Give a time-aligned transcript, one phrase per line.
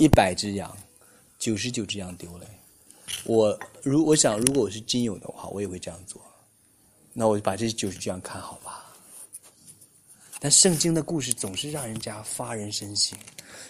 [0.00, 0.74] 一百只羊，
[1.38, 2.46] 九十九只羊丢了。
[3.24, 6.22] 我如我想，如果我是金友的话，我也会这样做。
[7.12, 8.90] 那我就把这九十九羊看好吧。
[10.38, 13.18] 但圣经的故事总是让人家发人深省。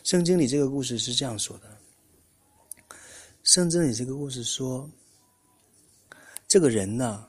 [0.04, 1.77] 圣经里这个故事是这样说的：
[3.43, 4.89] 圣经里这个故事说，
[6.47, 7.29] 这个人呢，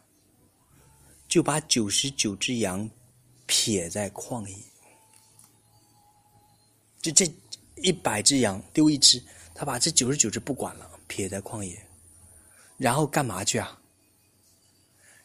[1.28, 2.88] 就把九十九只羊
[3.48, 4.56] 撇在旷野，
[7.02, 7.26] 这这
[7.82, 9.22] 一百只羊丢一只，
[9.54, 11.82] 他把这九十九只不管了，撇在旷野。
[12.78, 13.78] 然后干嘛去啊？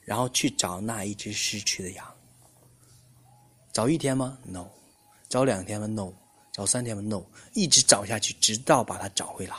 [0.03, 2.07] 然后去找那一只失去的羊。
[3.73, 4.67] 找一天吗？No。
[5.29, 6.13] 找两天吗？No。
[6.53, 7.23] 找三天吗？No。
[7.55, 9.57] 一直找下去，直到把它找回来。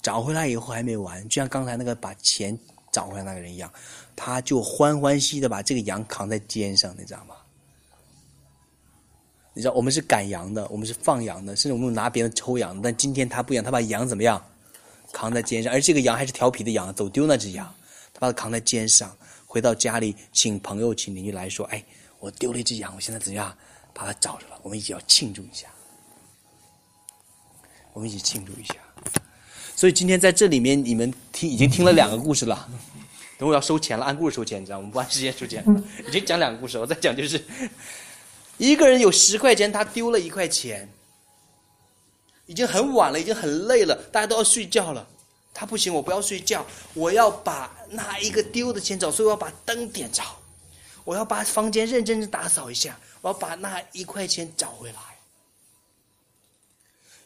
[0.00, 2.58] 找回来以后还没完，就像刚才那个把钱
[2.92, 3.72] 找回来那个人一样，
[4.14, 7.36] 他就欢欢喜喜的把这个羊扛在肩上，你知道吗？
[9.52, 14.40] 你知道我们是赶羊的，我们是放羊的，甚至我们拿别人抽羊，但今天他不一样，他把羊怎么样？
[15.12, 17.66] 扛在肩上，而这个羊还是调皮的羊，走丢那只羊，
[18.14, 19.12] 他把它扛在肩上，
[19.44, 21.84] 回到家里，请朋友、请邻居来说：“哎，
[22.20, 23.52] 我丢了一只羊，我现在怎样
[23.92, 24.60] 把它找着了？
[24.62, 25.66] 我们一起要庆祝一下，
[27.92, 28.74] 我们一起庆祝一下。”
[29.74, 32.68] 所以今天在这里面，你们听已经听了两个故事了，
[33.36, 35.64] 等会要收钱了，按故事收钱，你知道我们不按时间收钱，
[36.06, 37.42] 已经讲两个故事，我再讲就是，
[38.68, 40.86] 一个人有十块钱，他丢了一块钱。
[42.44, 45.06] 已经很晚了，已经很累了，大家都要睡觉了。
[45.54, 50.22] 他不行，我不要睡觉，我要把那一个丢的钱找，所以我要把灯点着，
[51.04, 54.98] 我要把房间认真的打扫一下，我要把那一块钱找回来。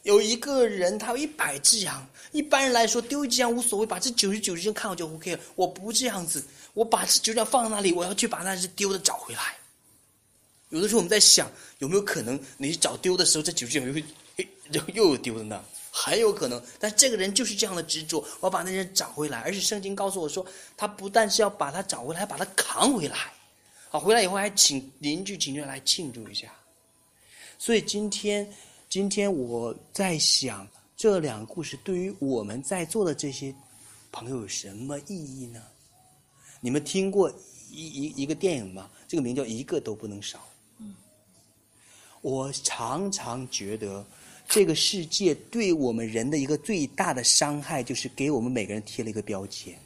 [0.03, 5.39] 有一个人，他有一百只羊，一般人来说丢一只羊无所谓，把这九十九只羊看好就 OK 了。
[5.55, 9.57] 我不这样子，我把这九十九放在那里，我要去把那只丢的找回来。
[10.69, 14.03] 有的时候我们在想，有没有可能你找丢的时候，这九十九会？
[14.71, 16.61] 又又有丢的呢，很有可能。
[16.79, 19.39] 但这个人就是这样的执着，我要把那人找回来。
[19.41, 23.31] 而且圣经告诉我说，他不但是要把他找回来，还把他扛回来。
[23.89, 26.51] 好，回来以后还请邻居、请人来庆祝一下。
[27.59, 28.51] 所以今天，
[28.89, 30.67] 今天我在想，
[30.97, 33.53] 这两个故事对于我们在座的这些
[34.11, 35.61] 朋友有什么意义呢？
[36.59, 37.31] 你们听过
[37.69, 38.89] 一一一个电影吗？
[39.07, 40.39] 这个名叫《一个都不能少》。
[42.25, 44.03] 我常常觉得，
[44.49, 49.77] 这个世界对我们人的一个最大的伤害，就是给我们每个人贴了一个标签。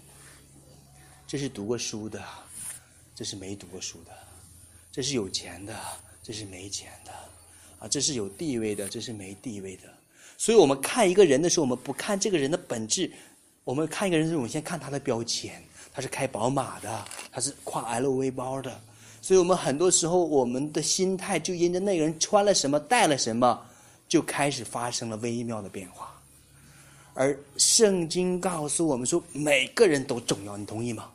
[1.27, 2.23] 这是读过书的，
[3.13, 4.11] 这是没读过书的；
[4.89, 5.77] 这是有钱的，
[6.23, 7.11] 这是没钱的；
[7.77, 9.83] 啊，这是有地位的，这是没地位的。
[10.37, 13.11] 所以我们看一个人的时候，我们不看这个人的本质，
[13.65, 15.61] 我们看一个人的时候，我们先看他的标签：
[15.91, 18.81] 他是开宝马的，他是挎 LV 包的。
[19.21, 23.61] 所以我们很多时候，我们的心态就因着那个人穿了什么、带了什么，
[24.07, 26.13] 就开始发生了微妙的变化。
[27.13, 31.09] 而圣经告诉我们说，每个人都重要，你同意吗？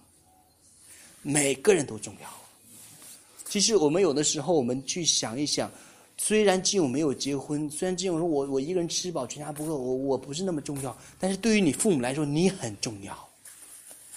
[1.22, 2.28] 每个人都重要。
[3.48, 5.70] 其实我们有的时候，我们去想一想，
[6.18, 13.28] 虽然金勇没有结婚，虽然金勇说我我一个人吃饱全家不饿，我我不是那么重要，但是对于你父母来说，你很重要。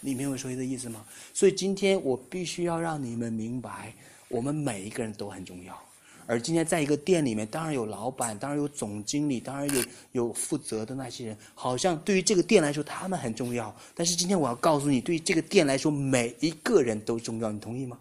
[0.08, 1.06] 你明白我说的意思吗？
[1.34, 3.94] 所以今天我必须要让你们明白，
[4.30, 5.78] 我们每一个人都很重要。
[6.26, 11.38] 而今天在一个店里面，当然有老板，当然有总经理，当然有有负责的那些人。
[11.54, 13.76] 好像对于这个店来说，他们很重要。
[13.94, 17.52] 但是今天我要告诉你，对于这个店来说，每一个人都重要。
[17.52, 18.00] 你同意吗？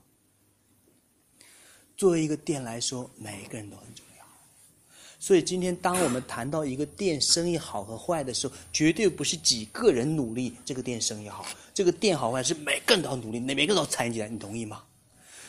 [1.96, 4.05] 作为一个店来说，每一个人都很重要。
[5.26, 11.44] 所以今天，当我们谈到一个店生意好和坏的时候，绝对不是几个人努力这个店生意好，
[11.74, 14.84] 这个店好坏是每个人都要努力，每每个人都要参与进来，你同意吗？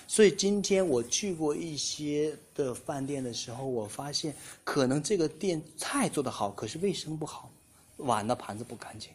[0.07, 7.47] 所以今天我去过一些的饭店的时候，我发现可能这个店菜做得好，可是卫生不好，
[7.97, 9.11] 碗的盘子不干净；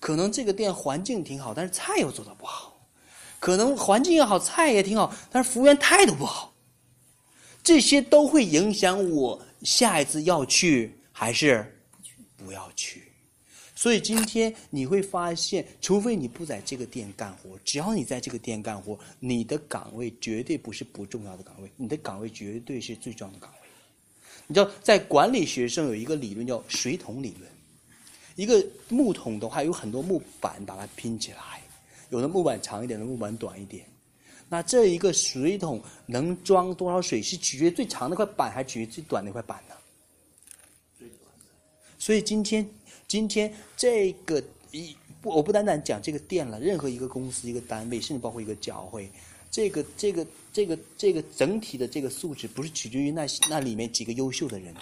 [0.00, 2.72] 可能这个店环境挺好，但是菜又做得不好；
[3.38, 6.54] 可能环境也好，菜也挺好，但是服务员态度不好。
[7.62, 9.42] 这些都会影响我。
[9.62, 11.64] 下一次要去还是
[12.36, 13.02] 不要去？
[13.74, 23.68] 所以今天你会发现，除非你不在这个店干活，只要你在这个店干活，你的岗位绝对不是不重要的岗位，你的岗位绝对是最重要的岗位。
[24.48, 27.48] 你知道，在管理学上有一个理论叫水桶理论。
[28.34, 31.60] 一个木桶的话，有很多木板把它拼起来，
[32.10, 33.84] 有的木板长一点，的木板短一点。
[34.50, 39.74] 那这一个水桶能装多少水，是取决于最长那块板，还是取决于最短那块板呢？
[40.98, 41.20] 最短
[41.98, 42.66] 所以今天，
[43.06, 49.10] 今天这个一不，我不单单讲这个店了，任何一个公司、一个单位，甚至包括一个教会，
[49.50, 54.74] 这个、这个、这个、这个整体的这个素质，不是取决于那那里面几个优秀的人，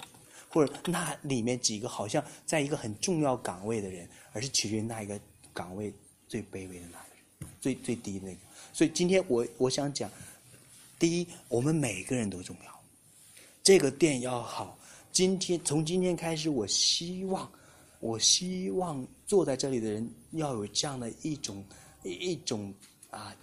[0.47, 5.19] 或者那里面几个好像在一个很重要岗位的人，而是取决于那一个
[5.53, 5.93] 岗位
[6.27, 8.39] 最卑微的那个人，最最低的那个。
[8.77, 10.07] 所以今天我我想讲，
[10.99, 12.79] 第一，我们每个人都重要，
[13.63, 14.77] 这个店要好。
[15.11, 17.51] 今天从今天开始，我希望，
[17.99, 21.65] 我希望坐在这里的人要有这样的一种
[22.03, 22.71] 一种
[23.09, 23.35] 啊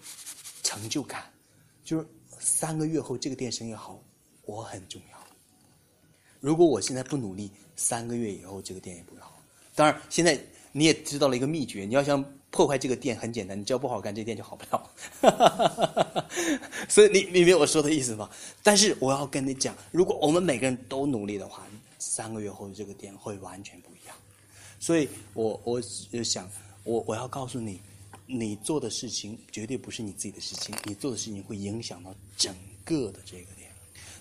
[0.63, 1.29] 成就感，
[1.83, 2.07] 就是
[2.39, 4.01] 三个月后这个店生意好，
[4.45, 5.19] 我很重要。
[6.39, 9.37] 如果我现在不努力，三个月以后这个店也不会好。
[9.75, 10.41] 当然，现在
[10.71, 12.25] 你也知道了一个秘诀，你要想
[12.55, 14.91] 破坏这个店很简单，你只要不好干，这店就好不了。
[16.89, 18.31] 所以你明白我说的意思吗？
[18.63, 21.67] 但是我要跟你讲，如果我们每个人都努力的话，
[21.99, 24.17] 三个月后的这个店会完全不一样。
[24.79, 26.49] 所以我我就想，
[26.85, 27.81] 我我要告诉你，
[28.25, 32.55] 你做的事情绝对不是你自己的事情，你做的事情会影响到整
[32.85, 33.69] 个的这个店。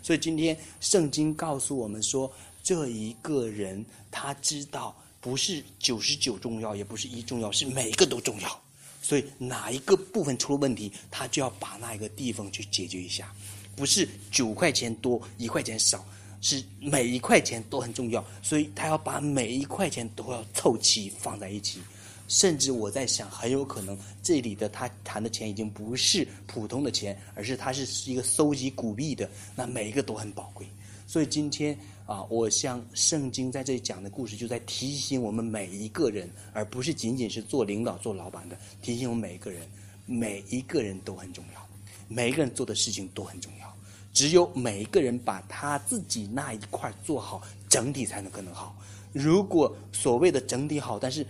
[0.01, 2.33] 所以今天圣经告诉我们说，
[2.63, 4.95] 这一个人他知道。
[5.23, 8.61] 不是九十九重要，也不是一重要，是每一个都重要。
[9.01, 13.33] 所以哪一个部分出了问题，他就要把那一个地方去解决一下。
[13.73, 16.05] 不是九块钱多，一块钱少，
[16.41, 18.23] 是每一块钱都很重要。
[18.41, 21.79] 所以他要把每一块钱都要凑齐放在一起。
[22.27, 30.67] 甚至我在想，很有可能这里的他谈的钱已经不是普通的钱，而是他是一个搜集古币的，那每一个都很宝贵。
[31.07, 31.79] 所以今天。
[32.05, 39.61] 啊，我像圣经在这里讲的故事，就在提醒我们每一个人，而不是仅仅是做领导、做老板的，提醒我们每一个人，
[40.05, 41.65] 每一个人都很重要，
[42.09, 43.73] 每一个人做的事情都很重要。
[44.11, 48.75] 只有每一个人把他自己那一块做好，整体才能更能好。
[49.13, 51.25] 如果所谓的整体好，但是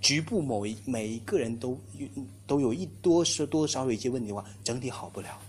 [0.00, 1.76] 局部某一每一个人都
[2.46, 5.40] 都有一多是多少有一些问题的话，整体好不了。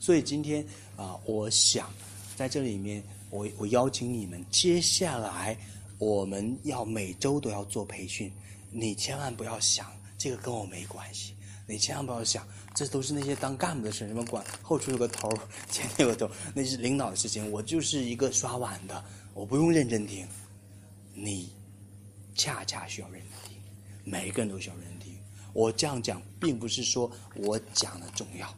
[0.00, 0.64] 所以今天
[0.96, 1.88] 啊，我想
[2.36, 3.02] 在这里面。
[3.30, 5.56] 我我邀请你们，接下来
[5.98, 8.30] 我们要每周都要做培训。
[8.72, 11.34] 你千万不要想这个跟我没关系，
[11.66, 15.28] 你千万不要想这都是那些当干部的事，什么管后厨有个头，
[15.70, 17.50] 前面有个头，那是领导的事情。
[17.50, 19.04] 我就是一个刷碗的，
[19.34, 20.26] 我不用认真听。
[21.14, 21.52] 你
[22.34, 23.60] 恰恰需要认真听，
[24.04, 25.14] 每一个人都需要认真听。
[25.52, 28.52] 我这样讲，并不是说我讲的重要，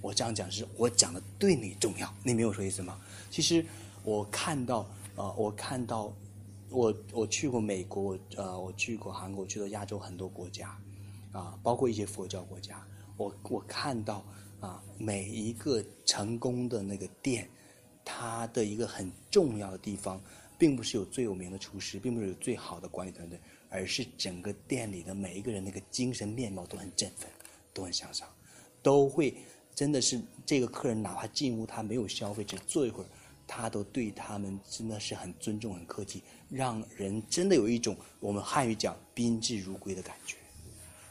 [0.00, 2.12] 我这样讲是我讲的对你重要。
[2.22, 2.98] 你明白我说意思吗？
[3.30, 3.64] 其实。
[4.08, 6.10] 我看到，呃，我看到，
[6.70, 10.74] 我我去过美国，呃，我去过韩国，去了亚洲很多国家，
[11.30, 12.82] 啊，包括一些佛教国家。
[13.18, 14.24] 我我看到，
[14.60, 17.50] 啊，每一个成功的那个店，
[18.02, 20.18] 它的一个很重要的地方，
[20.56, 23.38] 并不是有最有名的厨师，并不是有最好的管理团队，
[23.68, 27.28] 而是整个店里的每一个人那个精神面貌都很振奋，
[27.74, 28.26] 都很向上，
[28.82, 29.36] 都会
[29.74, 33.06] 真的是这个客人哪怕进屋他没有消费，只坐一会儿。
[33.48, 40.36] 他都对他们真的是很尊重、很客气，让人真的有一种我们汉语讲宾至如归的感觉。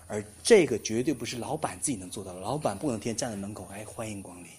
[0.06, 4.50] 而这个绝对不是老板自己能做到的，老板不能天天站在门口，哎，欢迎光临，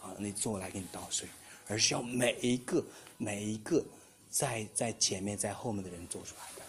[0.00, 1.26] 啊，你坐来给你倒水，
[1.66, 2.84] 而是要每一个、
[3.16, 3.82] 每一个
[4.30, 6.62] 在在前面、在后面的人做出来的。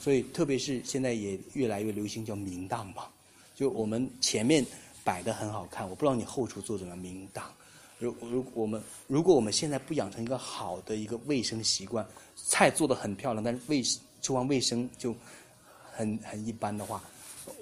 [0.00, 3.08] 所以，特别是现在也越来越流行叫明档嘛，
[3.54, 4.64] 就我们前面
[5.04, 7.52] 摆的很好看，我不知道你后厨做怎么，明档。
[7.98, 13.82] 如如我们如果我们现在不养成一个好的一个卫生习惯，菜做的很漂亮，但是卫
[14.20, 15.14] 厨房卫生就
[15.92, 17.02] 很很一般的话，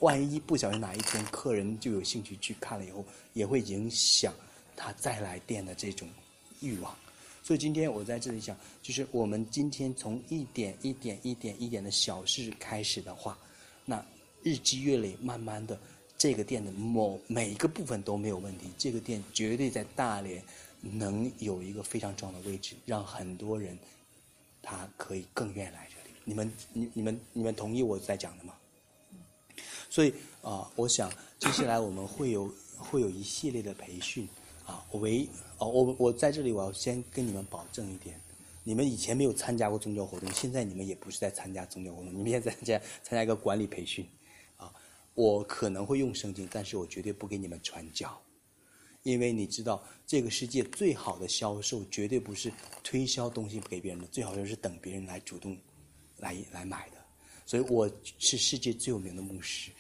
[0.01, 4.35] 万一不小心哪一天客人就有兴趣去看了以后，也会影响
[4.75, 6.09] 他再来店的这种
[6.61, 6.93] 欲望。
[7.43, 13.39] 所以今天我在这里讲，就是我们今天从一点一点一点一点的小事开始的话，
[13.85, 14.05] 那
[14.43, 15.79] 日积月累，慢慢的。
[16.25, 20.43] 这个店的某每一个部分都没有问题，这个店绝对在大连
[20.81, 23.79] 能有一个非常重要的位置，让很多人
[24.63, 26.17] 他可以更愿意来这里。
[26.25, 28.55] 你们、你、你们、你们同意我在讲的吗？
[29.91, 34.27] 所以啊，我想接下来我们会有会有一系列的培训
[34.65, 34.83] 啊。
[34.93, 35.29] 唯
[35.59, 38.19] 哦，我我在这里我要先跟你们保证一点，
[38.63, 44.09] 你们以前没有参加过宗教活动，现在你们也不是在参加宗教活动，你们现在在参加一个管理培训。
[45.15, 48.21] 我可能会用圣经，但是我绝对不给你们传教，
[49.03, 52.53] 因为你知道，这个世界最好的销售绝对不是
[52.83, 55.57] 推销东西给别人的，最好就是等别人来主动
[56.19, 56.97] 来来买的。
[57.47, 59.71] 所以我是世界最有名的牧师。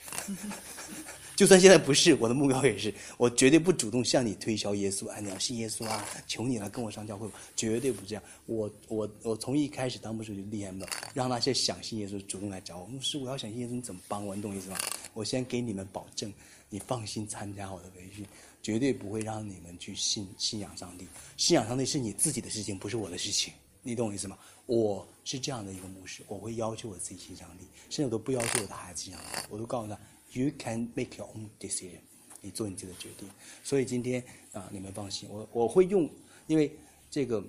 [1.36, 5.08] 就算现在不是我的目标，也是我绝对不主动向你推销耶稣。
[5.08, 8.22] 哎，你要信耶稣啊，求你了，跟我上教会，绝对不这样。
[8.46, 12.86] 我我我从一开始当牧师就厉害了，让那些想信耶稣主动来找我。
[12.86, 14.36] 牧师，我要想信耶稣，你怎么帮我？
[14.36, 14.78] 你懂我意思吗？
[15.12, 16.32] 我先给你们保证，
[16.68, 18.24] 你放心参加我的培训，
[18.62, 21.06] 绝对不会让你们去信信仰上帝。
[21.36, 23.52] 信仰上帝是你自己的事情，不是我的事情。
[23.82, 24.38] 你懂我意思吗？
[24.66, 29.98] 我是这样的一个牧师，我会要求我自己信上帝，甚至我都不要求我的孩子信上帝，我都告诉他
[30.34, 32.00] ，You can make your own decision，
[32.42, 33.28] 你做你自己的决定。
[33.62, 34.22] 所以今天
[34.52, 36.08] 啊，你们放心，我我会用，
[36.46, 36.70] 因为
[37.10, 37.42] 这个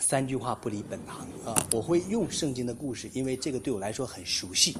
[0.00, 4.76] 三句话不离本行啊，我会用圣经的故事，因为这个对我来说很熟悉，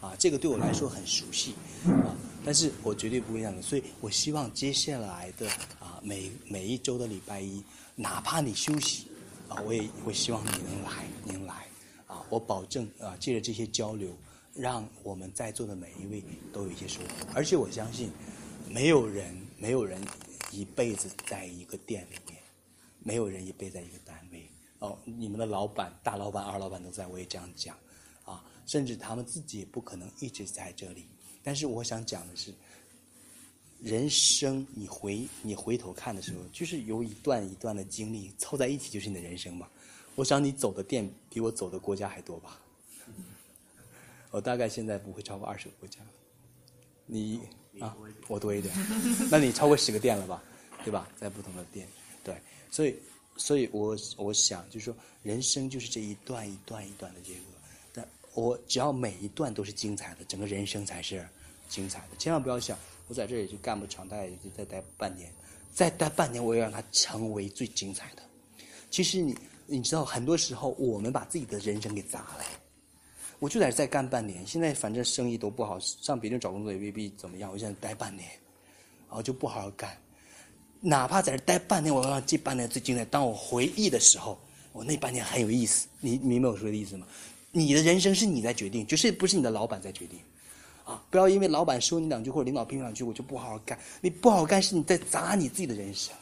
[0.00, 1.54] 啊，这个对我来说很熟悉，
[1.86, 7.62] 啊，但是我绝对不会让你，所以我希望接下来的啊每每一周的礼拜一，
[7.94, 9.06] 哪怕你休息。
[9.46, 11.66] 啊，我也会希望你能来，能来，
[12.06, 14.08] 啊，我保证啊，借着这些交流，
[14.54, 17.26] 让我们在座的每一位都有一些收获。
[17.34, 18.10] 而且我相信，
[18.68, 20.00] 没有人，没有人
[20.50, 22.40] 一辈子在一个店里面，
[23.00, 24.48] 没有人一辈子在一个单位。
[24.78, 27.76] 哦，你们的老板、大老板、二老板都在，我也这样讲，
[28.24, 31.06] 啊，甚至他们自己也不可能一直在这里。
[31.42, 32.54] 但是我想讲的是。
[33.80, 39.68] 人生，你回你回头看的时候，就是有一段一段的经历凑在一起，就是你的人生嘛。
[40.14, 42.58] 我想你走的店比我走的国家还多吧？
[44.34, 46.00] 我大概现在不会超过二十个国家。
[47.06, 47.40] 你
[47.78, 48.74] 啊，我多一点。
[49.30, 50.42] 那你超过十个店了吧？
[50.84, 51.08] 对吧？
[51.16, 51.86] 在不同的店，
[52.24, 52.34] 对。
[52.68, 52.96] 所以，
[53.36, 57.38] 所以我我想就是说，人生就是这一段一段一段的这个。
[57.92, 61.24] 但我只要每一段都是精彩的，整个人生才是
[61.68, 62.16] 精彩的。
[62.18, 62.76] 千万不要想。
[63.06, 65.32] 我在这里就干不长，大概也就再待半年，
[65.72, 68.22] 再待半年，我要让它成为最精彩的。
[68.90, 72.44] 其实你你知道，很多时候我们把自己的人生给砸了。
[73.38, 77.50] 我就在这再干半年，现在反正生意都不好，上北京找工作也未必怎么样。
[77.52, 78.28] 我现在待半年，
[79.08, 79.96] 然后就不好好干，
[80.80, 83.04] 哪怕在这待半年，我要让这半年最精彩。
[83.04, 84.38] 当我回忆的时候，
[84.72, 85.86] 我那半年很有意思。
[86.00, 87.06] 你明白我说的意思吗？
[87.52, 90.18] 你的人生是你在决定，就是不是你的老板在决定。
[90.84, 91.02] 啊！
[91.10, 93.78] 不要因为老板说你两句或者领导批评两句，我就不好好干。
[94.02, 96.14] 你不好干是你在砸你自己的人生。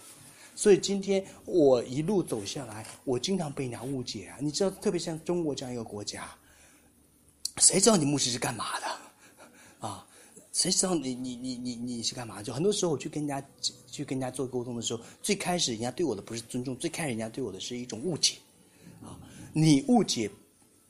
[0.54, 4.38] 所以今天我一路走下来，我经常被人家误解啊！
[4.40, 6.30] 你知道，特别像中国这样一个国家，
[7.58, 8.86] 谁知道你牧师是干嘛的？
[9.86, 10.06] 啊？
[10.52, 12.42] 谁知道你你你你你是干嘛？
[12.42, 13.46] 就很多时候我去跟人家
[13.86, 18.36] 去跟人家做沟通的时候，最开始人家对我的不是尊重，最开始人家对我的是一种误解。
[19.02, 19.18] 啊！
[19.54, 20.30] 你误解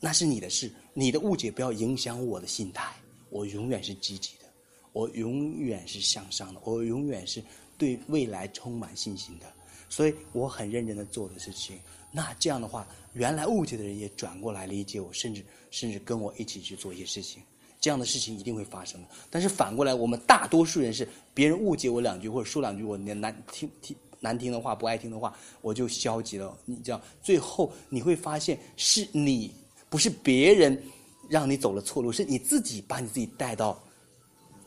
[0.01, 2.93] 那是你的事，你的误解不要影响我的心态。
[3.31, 4.45] 我永远是积极的，
[4.93, 7.43] 我永远是向上的，我永远是
[7.79, 9.47] 对未来充满信心的，
[9.89, 11.79] 所以我很认真的做的事情。
[12.13, 17.43] 那这样的话，原来误解的人也转过来理解我，甚至甚至跟我一起去做一些事情。
[17.81, 19.09] 这样的事情一定会发生的。
[19.31, 26.57] 但是反过来，我们大多数人是别人误解我两句或者说两句我难听听难听的话不爱听的话，我就消极了。
[26.65, 29.53] 你这样最后你会发现是你
[29.91, 30.81] 不是别人。
[31.29, 33.81] 让你走了错路，是你自己把你自己带到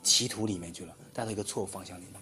[0.01, 2.13] 歧途里面去了，带到一个错误方向里面。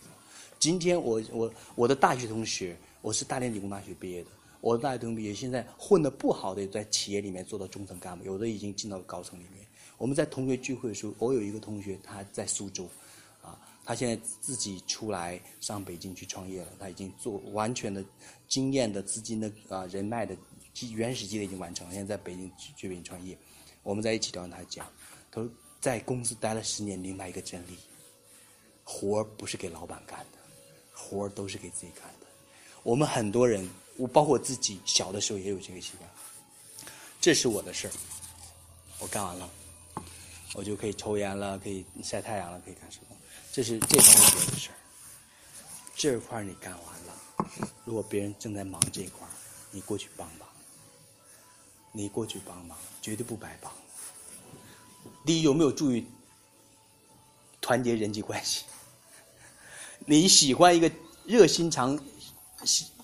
[0.59, 4.29] 今天我我我的大学同学，我是大连理工大学毕业的，
[4.63, 9.67] 我的大学同学，现在混的不好的在企业里面做到中层干部，有的已经进到高层里面。
[9.97, 12.87] 我们在同学聚会的时候，我有一个同学他在苏州，
[13.41, 18.01] 啊，他现在自己出来上北京去创业了，他已经做完全的
[18.47, 20.33] 经验的资金的啊人脉的
[20.73, 23.37] 基原始积累已经完成了，现在在北京去北京创业。
[23.81, 24.87] 我们在一起聊，他讲，
[25.29, 25.51] 他说
[25.81, 27.77] 在公司待了十年，明白一个真理：
[28.85, 30.37] 活儿不是给老板干的，
[30.93, 32.27] 活儿都是给自己干的。
[32.81, 36.09] 我们很多人，我包括我自己，小的时候也有这个习惯。
[37.21, 37.91] 这是我的事儿，
[38.99, 39.49] 我干完了，
[40.53, 43.15] 我就可以抽烟了，可以晒太阳了，可以干什么？
[43.51, 44.75] 这是这方面别的事儿。
[45.95, 47.15] 这块你干完了，
[47.85, 49.27] 如果别人正在忙这一块，
[49.71, 50.47] 你过去帮忙。
[51.95, 53.71] 你过去帮忙，绝对不白帮。
[55.23, 56.07] 第一，有没有注意
[57.61, 58.65] 团结人际关系？
[60.07, 60.91] 你喜欢一个
[61.23, 61.95] 热心肠、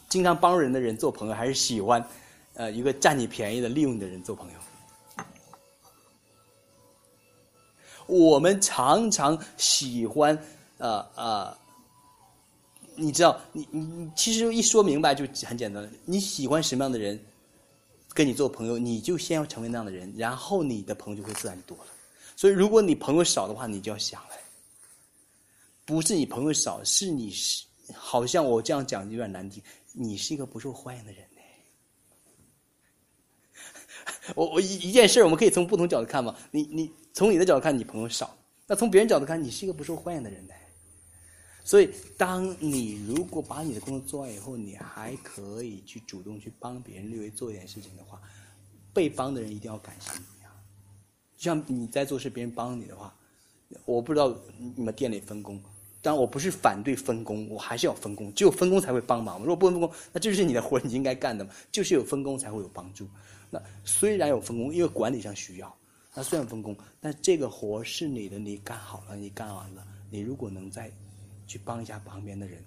[0.09, 2.03] 经常帮人的人做朋友，还是喜欢
[2.55, 4.59] 呃一个占你便宜的、利用你的人做朋友？
[8.07, 10.35] 我们常常喜欢
[10.79, 11.55] 呃呃，
[12.95, 15.87] 你知道，你你你其实一说明白就很简单。
[16.05, 17.19] 你喜欢什么样的人？
[18.11, 21.85] 跟你做朋友，你就先要成为那样的人，然后你的朋友就会自然多了。
[22.35, 24.29] 所以，如果你朋友少的话，你就要想了，
[25.85, 27.63] 不是你朋友少，是你是
[27.93, 29.61] 好像我这样讲有点难听，
[29.93, 31.37] 你是一个不受欢迎的人呢。
[34.35, 36.35] 我我一一件事，我们可以从不同角度看嘛。
[36.51, 38.27] 你你从你的角度看，你朋友少；
[38.67, 40.53] 那从别人角度看，你是一个不受欢迎的人呢。
[41.63, 48.19] 所以，当你如果把你的工作做完以后，你还可以去主动去帮别人，略微做一点事情的话，
[48.93, 50.49] 被帮的人一定要感谢你啊！
[51.37, 53.15] 像你在做事，别人帮你的话，
[53.85, 54.35] 我不知道
[54.75, 55.61] 你们店里分工，
[56.01, 59.39] 当然我不是反对分工，我还是要分工，只有分工才会帮忙。
[59.39, 61.51] 如果不分工，那这就是你的活，你应该干的嘛。
[61.71, 63.07] 就是有分工才会有帮助。
[63.49, 65.75] 那虽然有分工，因为管理上需要，
[66.13, 70.89] 那虽然分工，但这个活是你的，你干好了，你干完了，你如果能再
[71.47, 72.63] 去帮一下旁边的人，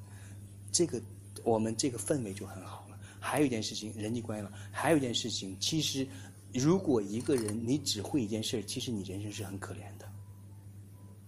[0.71, 1.01] 这个
[1.43, 2.99] 我们这个氛围就很好了。
[3.19, 6.07] 还有一件事情，人际关系了，还有一件事情，其实
[6.53, 10.02] 如果一个人你只会一件事，其实你人生是很可怜的。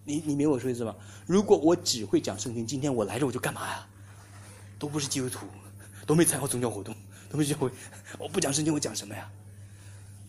[0.05, 0.95] 你你明白我说意思吗？
[1.27, 3.87] 如果我只会讲圣经，今天我来这我就干嘛呀？
[4.79, 5.47] 都不是基督徒，
[6.07, 6.95] 都没参加宗教活动，
[7.31, 7.71] 都没学会，
[8.19, 9.31] 我不讲圣经我讲什么呀？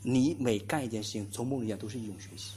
[0.02, 2.54] 你每干一件事情，从梦里讲都是一种学习。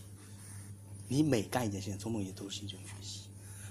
[1.08, 3.22] 你每干一件事情，从梦里都是一种学习，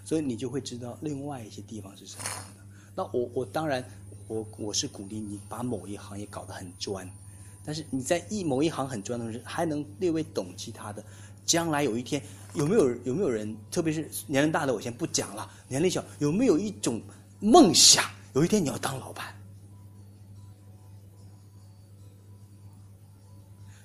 [0.04, 2.64] 所以你就会知道另外一些地方是什么样的。
[2.96, 3.88] 那我我当然
[4.28, 7.10] 我我是鼓励你把某一行业搞得很专，
[7.64, 11.06] 但是你在一某一行很专的时，还能略微懂其他的，
[11.48, 12.22] 将来有一天
[12.54, 17.02] 有没有有没有人，特别是年龄大的我先不讲了，年龄小有没有一种
[17.40, 19.34] 梦想，有一天你要当老板？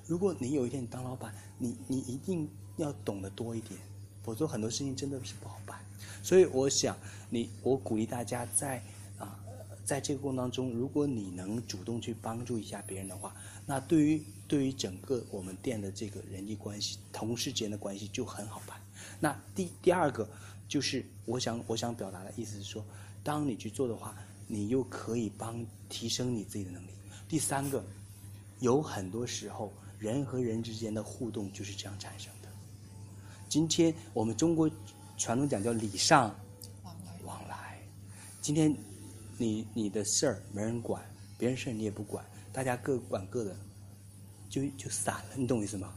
[0.04, 3.78] 如果你有一天你当老板，你你一定要懂得多一点，
[4.22, 5.78] 否则很多事情真的是不好办。
[6.22, 6.96] 所以我想，
[7.30, 8.82] 你我鼓励大家在
[9.18, 9.38] 啊，
[9.84, 18.78] 在这个过程当中，如果你能主动去帮助一下别人的话，那对于对于整个我们店的这个人际关系、同事之间的关系就很好办。
[19.18, 20.28] 那第第二个
[20.68, 22.84] 就是我想我想表达的意思是说，
[23.24, 24.14] 当你去做的话，
[24.46, 26.90] 你又可以帮提升你自己的能力。
[27.26, 27.82] 第三个，
[28.60, 29.72] 有很多时候。
[29.98, 32.48] 人和人之间的互动就是这样产生的。
[33.48, 34.68] 今天我们中国
[35.16, 36.34] 传统讲叫礼尚
[37.22, 37.80] 往来。
[38.40, 38.76] 今天
[39.38, 41.00] 你你的事儿没人管，
[41.38, 43.56] 别人事儿你也不管，大家各管各的，
[44.52, 45.30] 就就散了。
[45.34, 45.94] 你懂我意思吗？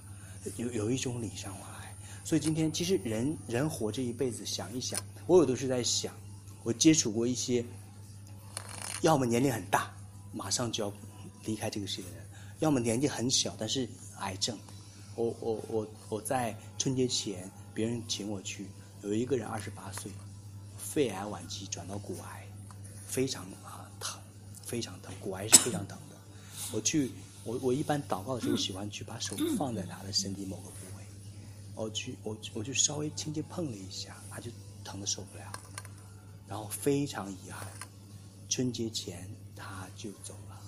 [0.56, 1.94] 有有一种礼尚往来。
[2.24, 4.98] 所以今天其实人人活这一辈子，想一想，
[5.28, 6.16] 我有的是在想，
[6.64, 7.64] 我接触过一些，
[9.02, 9.94] 要么年龄很大，
[10.32, 10.94] 马上就要
[11.44, 12.26] 离开这个世界的人。
[12.60, 13.88] 要么年纪很小，但是
[14.20, 14.58] 癌症。
[15.16, 18.66] 我我我我在春节前，别人请我去，
[19.02, 20.12] 有一个人二十八岁，
[20.78, 22.48] 肺癌晚期转到骨癌，
[23.06, 24.20] 非常啊疼，
[24.64, 26.16] 非常疼，骨癌是非常疼的。
[26.72, 27.12] 我去，
[27.46, 31.04] 我我一般祷告的时候喜欢去把手放在他的身体某个部位，
[31.76, 34.50] 我去我我就稍微轻轻碰了一下，他就
[34.84, 35.44] 疼的受不了，
[36.48, 37.68] 然后非常遗憾，
[38.50, 40.60] 春节前他就走了。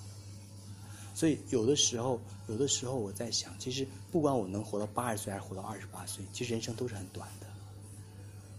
[1.14, 7.46] 所以有的时候，有的时候我在想，其实不管我能活到八十岁还是活到二十八岁，其实人生都是很短的。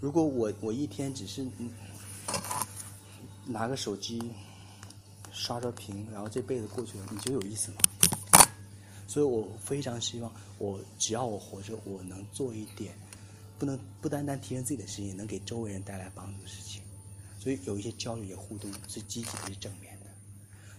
[0.01, 1.47] 如果我我一天只是
[3.45, 4.21] 拿个手机
[5.31, 7.77] 刷刷屏，然后这辈子过去了，你觉得有意思吗？
[9.09, 12.93] 所以我非常希望，我只要我活着，我能做一点，
[13.57, 16.83] 不能不单单提升自己的事情，能给周围人带来帮助的事情。
[17.39, 20.05] 所以有一些交流、也互动是积极的、是正面的。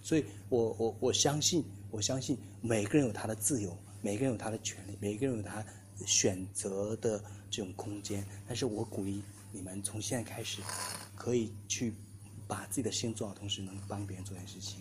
[0.01, 5.67] 所以，我我我相信，我相信每个人有他的自由，每个人有他的权利，每个人有他
[6.07, 8.25] 选择的这种空间。
[8.47, 10.63] 但是我鼓励你们从现在开始，
[11.17, 11.93] 可以去
[12.47, 14.81] 把自己的事情做好，同时能帮别人做点事情。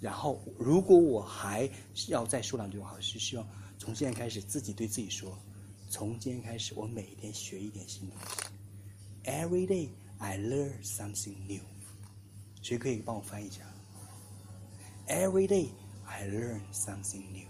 [0.00, 1.68] 然后，如果我还
[2.08, 5.36] 要再说两句话，是希望从现在开始自己对自己说：
[5.88, 9.30] 从今天开始，我每一天学一点新东西。
[9.30, 11.62] Every day I learn something new。
[12.62, 13.62] 谁可以帮我翻译一下
[15.08, 15.70] ？Every day
[16.04, 17.48] I learn something new.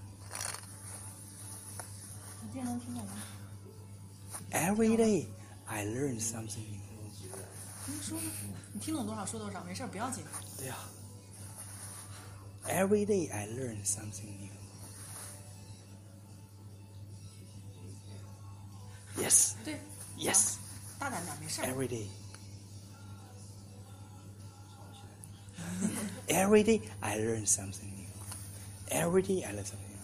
[2.42, 3.12] 你这能听懂吗
[4.52, 5.26] ？Every day
[5.64, 6.80] I learn something new.
[7.86, 8.18] 你说，
[8.72, 10.24] 你听懂多少说多少，没事不要紧。
[10.56, 10.76] 对呀。
[12.67, 14.51] Every day I learn something new.
[19.21, 19.55] Yes.
[19.65, 19.79] 对。
[20.17, 20.57] Yes.
[20.99, 21.61] 大胆点，没事。
[21.61, 22.07] Every day.
[26.27, 28.07] Every day I learn something new.
[28.89, 29.97] Every day I learn something new.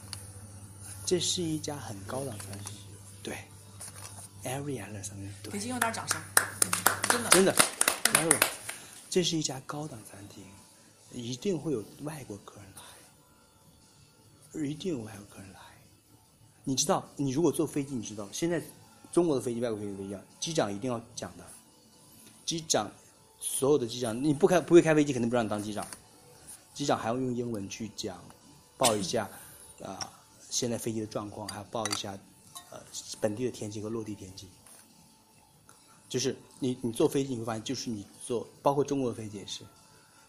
[1.05, 2.75] 这是一家很高档餐厅，
[3.23, 3.38] 对。
[4.43, 5.51] Every day I learn something new.
[5.51, 6.21] 北京有点掌声，
[7.07, 7.29] 真的。
[7.29, 7.55] 真的，
[8.13, 8.39] 没有。
[9.10, 10.43] 这是一家高档餐厅，
[11.12, 12.64] 一定会有外国客人
[14.62, 15.61] 来，一定有外国客人来。
[16.64, 18.62] 你知道，你如果坐飞机，你知道现在
[19.11, 21.44] 中国的飞机、外国飞机不一样，机长一定要讲的。
[22.44, 22.90] 机长，
[23.40, 25.87] 所有的机长，你不开不会开飞机，肯定不让你当机长。
[26.72, 28.22] 机长还要用英文去讲，
[28.77, 29.29] 报一下，
[29.83, 30.12] 啊，
[30.48, 32.18] 现在飞机的状况，还要报一下，
[32.70, 32.81] 呃，
[33.20, 34.48] 本地的天气和落地天气。
[36.09, 39.64] 就是你你坐飞机你会发现，就是你坐，包括中国的飞机也是，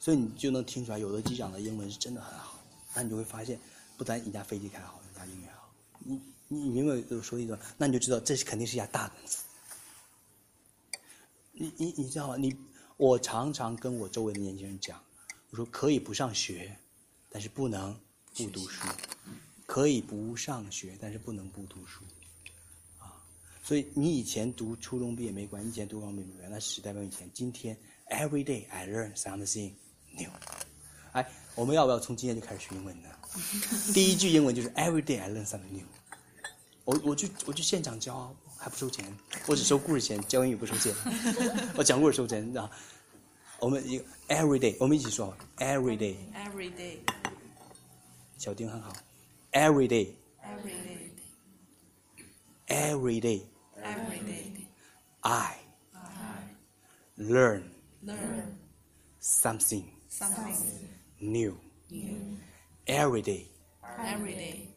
[0.03, 2.59] 所以你就能听出来，有的机长的英文是真的很好。
[2.93, 3.57] 那你就会发现，
[3.95, 5.73] 不单一架飞机开好，一架英语好。
[5.99, 7.57] 你你明白我说的意思？
[7.77, 9.45] 那你就知道，这是肯定是一家大公司。
[11.53, 12.35] 你你你知道吗？
[12.35, 12.53] 你
[12.97, 15.01] 我常常跟我周围的年轻人讲。
[15.51, 16.77] 我说可以不上学，
[17.29, 17.97] 但是不能
[18.35, 18.85] 不读书；
[19.65, 22.03] 可以不上学，但是不能不读书，
[22.99, 23.23] 啊，
[23.63, 27.29] 所以你以前读初中毕业没关系，以前读高中毕业没关系，那时代表以前。
[27.33, 27.77] 今天
[28.09, 29.71] ，every day I learn something
[30.17, 30.29] new。
[31.11, 33.09] 哎，我们要不要从今天就开始学英文呢？
[33.93, 35.85] 第一句英文就是 every day I learn something new。
[36.85, 39.05] 我我就我就现场教啊，还不收钱，
[39.47, 40.93] 我只收故事钱，教英语不收钱。
[41.75, 42.69] 我讲故事收钱啊。
[43.59, 46.17] 我们一个 every day，我们一起说 every day。
[46.33, 46.97] every day
[48.37, 48.91] 小丁很好
[49.53, 51.11] ，every day every day
[52.67, 53.41] every day
[53.81, 54.67] every day
[55.21, 55.59] I
[57.17, 57.63] learn
[58.03, 58.57] learn
[59.21, 60.54] something something
[61.18, 61.56] new.
[62.86, 63.46] Every day
[63.98, 64.68] every day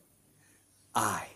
[0.94, 1.28] I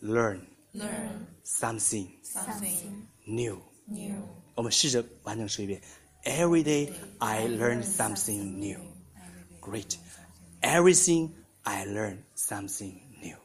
[0.00, 3.60] learn learn something something new.
[3.86, 4.22] new
[4.54, 5.80] 我们试着完整说一遍。
[6.24, 8.78] Every day I learn something new.
[9.60, 9.96] Great.
[10.60, 11.30] Everything
[11.62, 13.36] I learn something new.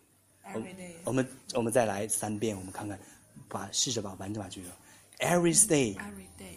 [0.45, 2.99] every day 我们我们再来三遍，我们看看，
[3.47, 4.69] 把试着把完整把句子。
[5.19, 6.55] Every day every day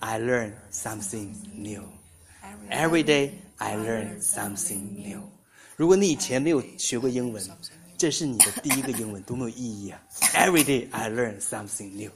[0.00, 1.84] I learn something new.
[2.69, 5.21] Every day I learn something new.
[5.75, 7.43] 如果你以前没有学过英文，
[7.97, 10.01] 这是你的第一个英文，多么有意义啊
[10.33, 12.11] ！Every day I learn something new.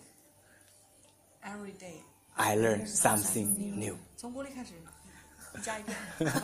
[1.47, 2.01] every day
[2.35, 3.95] I learn something new.
[4.15, 4.73] 从锅里开始，
[5.57, 5.97] 一加一遍。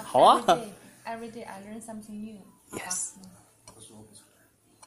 [0.04, 0.72] 好啊 Every day,
[1.06, 3.10] every day I learn something new.，Yes，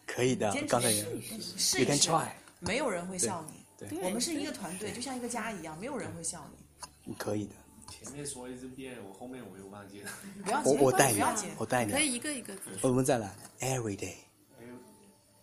[0.06, 2.28] 可以的刚才也试 You 一 can try，
[2.60, 3.64] 没有人会笑你。
[3.76, 6.88] 对我们是一个团队，就像一个家一样，没有人会笑你。
[7.04, 7.54] 你可以的。
[7.89, 10.11] 前面说一遍，我后面我又忘记了。
[10.43, 11.99] 不要紧，我我带你不要紧，我带你可。
[11.99, 12.77] 以一个一个字。
[12.83, 14.15] 我们再来，Every day,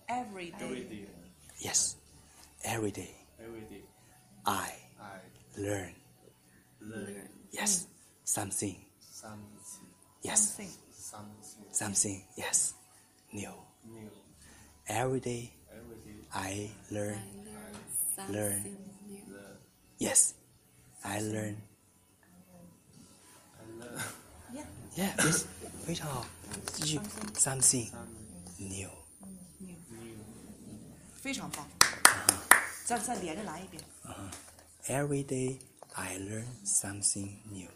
[0.06, 1.06] every Every day day,
[1.60, 1.94] yes,
[2.62, 3.82] every day every day,
[4.44, 5.20] I I
[5.56, 5.92] learn
[6.80, 7.84] learn yes
[8.24, 12.72] something something, yes something something something yes
[13.32, 13.52] new.
[13.84, 14.10] new.
[14.86, 18.62] Every day Every day, I learn learn Learn.
[18.62, 19.24] something new.
[19.28, 19.58] learn,
[19.98, 20.34] yes
[21.04, 21.56] I learn I learn
[24.52, 25.44] yeah yeah yes
[25.86, 26.26] 非常好，
[26.74, 26.98] 继续
[27.34, 27.90] something something
[28.58, 28.90] new。
[29.58, 30.16] new new.
[31.14, 31.66] 非常棒。
[32.84, 33.82] 再再连着来一遍。
[34.86, 35.58] Every day
[35.94, 37.68] I learn something new.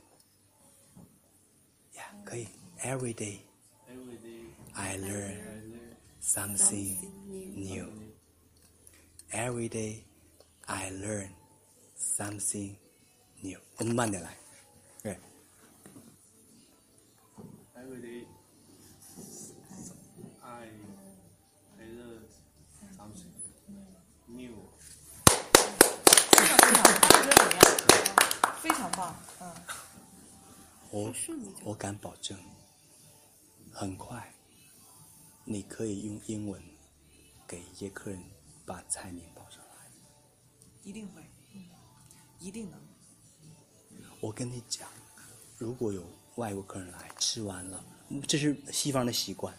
[1.94, 2.48] Yeah，可以。
[2.82, 3.40] Every day
[3.88, 6.96] Every day, I learn I learn something
[7.54, 7.86] new.
[9.30, 10.04] Every day
[10.66, 11.28] I learn
[11.98, 12.76] something
[13.40, 13.58] new.
[13.76, 14.36] 我们慢点来。
[17.79, 18.27] Every day.
[20.41, 20.69] I
[21.77, 22.25] I learn
[22.97, 23.31] something
[24.27, 24.55] new.
[26.31, 27.61] 非常非常，大家觉得怎么样？
[28.61, 29.53] 非常棒，嗯，
[30.89, 31.13] 我
[31.63, 32.37] 我敢保证，
[33.71, 34.33] 很快
[35.45, 36.61] 你可以用英文
[37.47, 38.23] 给一些客人
[38.65, 39.91] 把菜名报上来。
[40.83, 41.21] 一定会，
[41.53, 41.63] 嗯，
[42.39, 42.79] 一定能。
[44.19, 44.89] 我跟你讲，
[45.59, 46.03] 如果有
[46.37, 49.53] 外国客人来吃完了，嗯这是西方的习惯，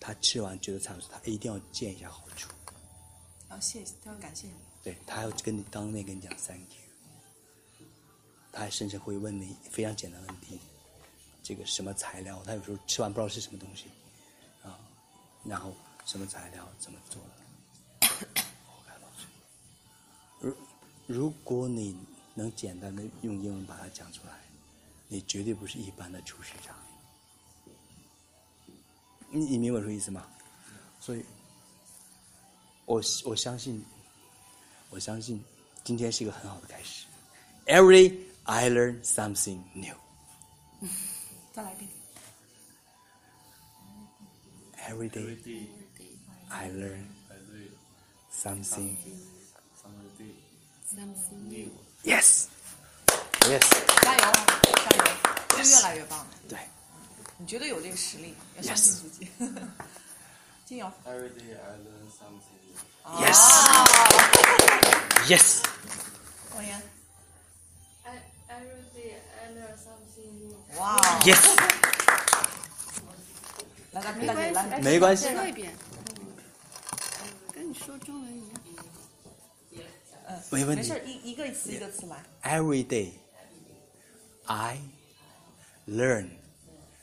[0.00, 2.50] 他吃完觉得菜不错，他一定要见一下好处，
[3.50, 4.54] 要谢谢，他要感谢你。
[4.82, 7.86] 对他要跟你当面跟你讲 thank you，
[8.52, 10.60] 他还甚至会问你非常简单的问题，
[11.42, 13.86] 这个什么材料，他有时候吃完不知道是什么东西，
[14.62, 14.78] 啊，
[15.44, 17.20] 然后什么材料怎么做
[20.40, 20.54] 的，
[21.08, 21.98] 如果你
[22.34, 24.45] 能简单的用英文把它讲出来，
[25.08, 26.74] 你绝对不是一般的厨师长。
[29.30, 30.26] 你你明白我说意思吗？
[31.00, 31.24] 所以，
[32.84, 33.84] 我我相信，
[34.90, 35.42] 我相信
[35.84, 37.06] 今天是一个很好的开始。
[37.66, 39.94] Every day I learn something new.
[41.52, 41.90] 再来一遍。
[44.88, 45.66] Every day
[46.48, 47.04] I learn
[48.32, 48.96] something.
[49.82, 50.34] something
[50.88, 51.70] Something new.
[52.04, 52.46] Yes,
[53.46, 53.62] yes，
[54.02, 54.20] 加油，
[54.74, 55.04] 加油，
[55.50, 56.26] 就越来越棒了。
[56.48, 56.58] 对
[57.38, 59.28] 你绝对有这个实力，要相信自己。
[60.64, 62.74] 金油，Every day I learn something new.
[63.22, 63.38] yes,
[65.28, 65.62] yes.
[66.56, 66.82] 王岩
[68.02, 70.56] ，I every day I learn something.
[70.78, 71.38] 哇，Yes，
[73.92, 75.72] 来，咱们大姐来，没关系再说一遍。
[77.52, 78.60] 跟你说中文一样。
[80.50, 82.16] 没问题没事。，一一个词一个词来。
[82.42, 83.12] Every day,
[84.46, 84.78] I
[85.88, 86.28] learn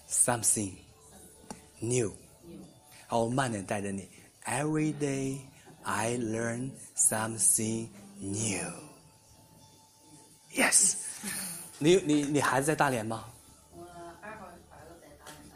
[0.09, 0.71] something
[1.79, 2.11] new.
[3.07, 4.07] 好，我慢点带着你。
[4.45, 5.39] Every day,
[5.83, 8.71] I learn something new.
[10.53, 10.95] Yes.
[11.79, 13.25] 你你你孩子在大连吗？
[13.75, 13.83] 我
[14.21, 15.51] 二号儿子在大连。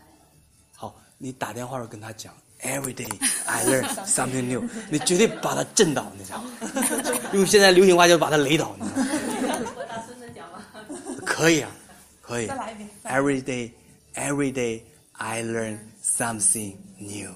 [0.76, 3.08] 好，你打电话时候跟他讲，Every day
[3.45, 6.52] I learn something new，你绝对把他震倒，你知道吗？
[7.34, 9.04] 用现在流行话就把他雷倒，你知道
[9.60, 9.71] 吗？
[9.78, 10.65] 我打孙子讲吧。
[11.26, 11.71] 可以啊，
[12.28, 12.48] 可以
[13.06, 13.72] ，every day,
[14.13, 17.34] every day I learn something new.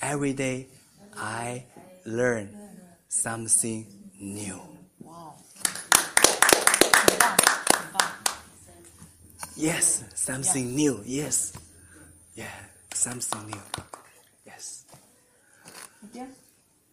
[0.00, 0.68] Every day
[1.14, 1.64] I
[2.06, 2.48] learn
[3.10, 3.84] something
[4.18, 4.58] new.
[9.56, 11.02] Yes, something new.
[11.04, 11.52] Yes,
[12.34, 12.46] yeah,
[12.94, 13.60] something new.
[14.46, 14.86] Yes.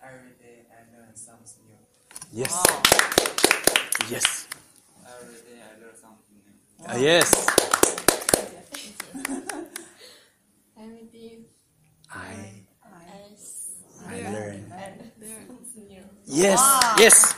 [0.04, 2.44] Every day I learn something new.
[2.44, 2.54] Yes.
[4.12, 4.47] Yes.
[5.20, 6.88] Every day I learn something new.
[6.88, 7.28] Uh, yes.
[10.78, 11.40] Every day
[12.12, 12.96] I I
[14.08, 14.74] I learn.
[15.20, 16.04] learn something new.
[16.26, 16.60] Yes.
[16.60, 16.96] Wow.
[17.00, 17.36] Yes.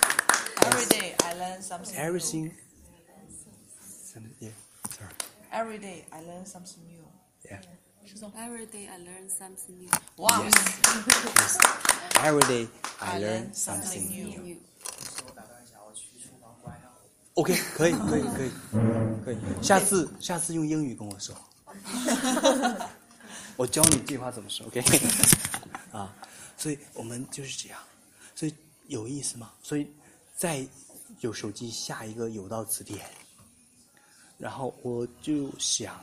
[0.65, 1.95] Every day I learn something.
[1.95, 2.01] new.
[2.07, 2.53] Everything.
[4.11, 4.49] Some- Yeah.
[4.91, 5.13] Sorry.
[5.51, 7.03] Every day I learn something new.
[7.49, 7.61] Yeah.
[8.37, 9.89] Every day I learn something new.
[10.17, 10.55] 哇 Yes.
[11.39, 11.53] yes.
[12.27, 12.63] Every day
[13.01, 14.27] I I learn learn something something new.
[14.43, 14.57] new.
[17.35, 18.51] OK，可以，可以，可以，
[19.25, 19.37] 可以。
[19.61, 21.35] 下次，下次用英语跟我说。
[23.55, 24.81] 我教你这句话怎么说，OK？
[25.91, 26.13] 啊，
[26.57, 27.79] 所以我们就是这样，
[28.35, 28.53] 所以
[28.87, 29.51] 有意思吗？
[29.61, 29.87] 所以
[30.35, 30.65] 在
[31.19, 33.05] 有手机下一个有道词典，
[34.37, 36.01] 然后我就想，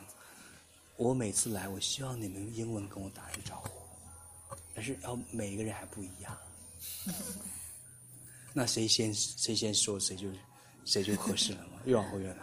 [0.97, 6.37] 我每次来，我希望你们用英文跟我打声招呼，但是要每一个人还不一样。
[8.53, 10.39] 那谁先谁先说谁就是
[10.87, 12.38] 谁就合适了嘛， 越往后越难。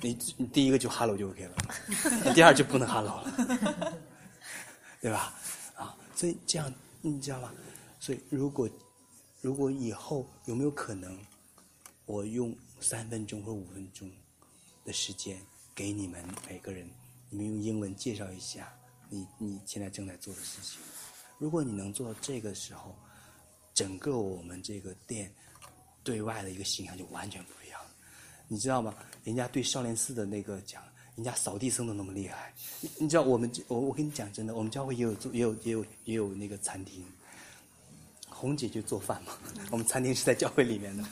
[0.00, 1.56] 你你第一个就 hello 就 OK 了，
[2.24, 3.98] 你第二就不能 hello 了，
[5.00, 5.34] 对吧？
[5.76, 7.52] 啊，所以这样你知道吗？
[7.98, 8.68] 所以如果
[9.40, 11.18] 如果以后有没有可能，
[12.04, 14.10] 我用三分钟或五分钟
[14.84, 15.40] 的时间
[15.74, 16.88] 给你们每个人，
[17.30, 18.70] 你们用英文介绍一下
[19.08, 20.80] 你你现在正在做的事情。
[21.38, 22.94] 如果你能做到这个时候，
[23.72, 25.32] 整个我们这个店
[26.04, 27.90] 对外的一个形象就完全不一样了。
[28.46, 28.94] 你知道吗？
[29.24, 30.82] 人家对少林寺的那个讲，
[31.16, 32.52] 人家扫地僧都那么厉害。
[32.80, 37.04] 你你知道我们我我跟你讲真的，我们教会也有做也有也有也有那个餐厅。
[38.28, 39.32] 红姐就做饭嘛，
[39.72, 41.04] 我们餐厅是在教会里面的。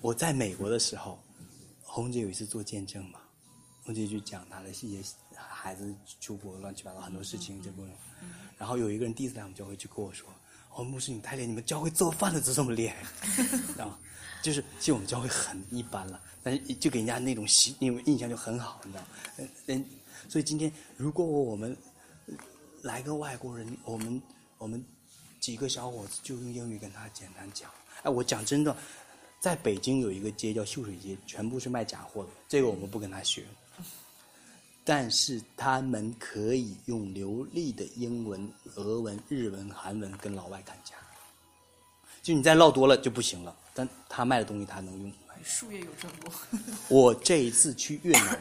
[0.00, 1.18] 我在美国的时候，
[1.82, 3.20] 红姐有一次做见证嘛，
[3.82, 5.02] 红姐就讲她的一些
[5.36, 7.94] 孩子出国乱七八糟很多事情这过程。
[8.56, 10.26] 然后有一个人第一次来我们教会就跟我说
[10.76, 12.96] ：“哦，牧师你太厉害，你们教会做饭的都这么厉害。”
[13.66, 13.98] 知道吗，
[14.42, 19.08] 就是其实我们教会很一般了，但是就给人家那种习那种印象就很好，你知道吗？
[19.68, 19.84] 嗯，
[20.28, 21.74] 所以今天如果我们
[22.82, 24.22] 来个外国人，我们
[24.58, 24.84] 我们
[25.40, 27.70] 几个小伙子就用英语跟他简单讲。
[28.02, 28.76] 哎，我讲真的，
[29.40, 33.44] 在北京有一个街叫秀水街，全部是卖假货的，这个我们不跟他学。
[34.86, 40.94] 但是他们可以用流利的英文、俄文、日文、韩文跟老外砍价。
[42.22, 45.12] 就你再唠多了就不行了，但他卖的东西他能用。
[45.42, 46.32] 术业有专攻。
[46.88, 48.40] 我这一次去越南，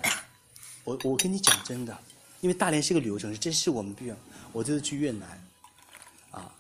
[0.84, 1.95] 我我跟你讲真的，
[2.41, 4.15] 因为大连是个旅游城市，这是我们必要。
[4.53, 5.47] 我这次去越南，
[6.31, 6.51] 啊，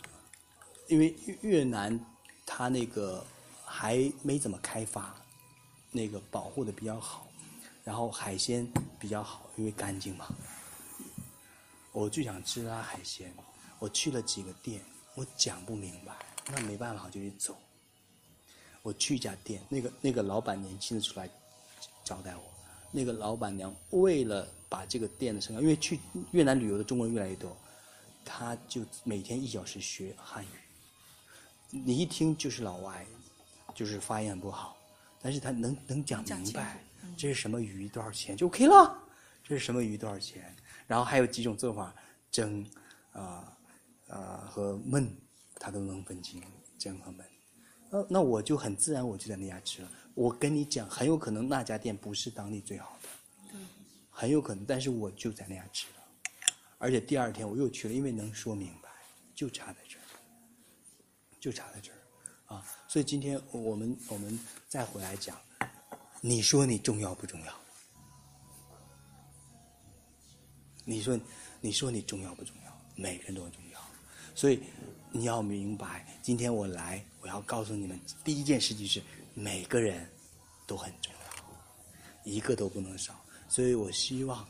[0.87, 1.99] 因为越越南
[2.45, 3.25] 它那个
[3.63, 5.15] 还没怎么开发，
[5.91, 7.24] 那个保护的比较好，
[7.85, 8.67] 然后海鲜
[8.99, 10.27] 比较好，因为干净嘛。
[11.93, 13.33] 我就想吃它海鲜，
[13.79, 14.81] 我去了几个店，
[15.13, 16.13] 我讲不明白，
[16.47, 17.55] 那没办法，我就得走。
[18.81, 21.29] 我去一家店，那个那个老板年轻的出来
[22.03, 22.43] 招待我，
[22.91, 25.99] 那个老板娘为了把这个店的声量，因为去
[26.31, 27.55] 越南旅游的中国人越来越多，
[28.25, 30.47] 她就每天一小时学汉语。
[31.69, 33.05] 你一听就是老外，
[33.73, 34.75] 就是发音很不好，
[35.21, 36.83] 但是他能能讲明白
[37.17, 37.87] 这是什么鱼？
[37.89, 38.35] 多少钱？
[38.35, 39.03] 就 OK 了，
[39.43, 39.97] 这是什么鱼？
[39.97, 40.55] 多少钱，
[40.87, 41.95] 然后还有几种做法，
[42.31, 42.65] 蒸，
[43.11, 43.57] 啊、
[44.07, 45.09] 啊、和焖，
[45.55, 46.41] 他都能分清
[46.77, 47.23] 蒸和焖。
[47.89, 49.91] 那，那我就很自然，我就在那家吃了。
[50.13, 53.57] 我跟你讲，很有可能那家店不是当地最好的，
[54.09, 56.03] 很有可能，但是我就在那家吃了，
[56.77, 58.89] 而且第二天我又去了，因为能说明白，
[59.33, 60.03] 就差在这儿，
[61.39, 64.39] 就差在这儿，啊，所以今天我们我们
[64.69, 65.37] 再回来讲，
[66.27, 67.53] 你说你重要不重要？
[70.83, 71.19] 你说
[71.61, 72.81] 你说你重要不重要？
[72.95, 73.79] 每个人都很重要，
[74.33, 74.59] 所以
[75.11, 78.99] 你要明白，今天我来，我要告诉你们，第一件事情是
[79.35, 80.09] 每个人
[80.65, 81.19] 都很重要，
[82.23, 83.13] 一个都不能少。
[83.47, 84.43] 所以我希望，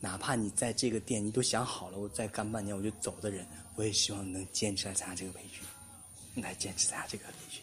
[0.00, 7.62] 哪怕你在这个店你都想好了，我再干半年我就走的人，我也希望你能坚持来参加这个培训，来坚持参加这个培训。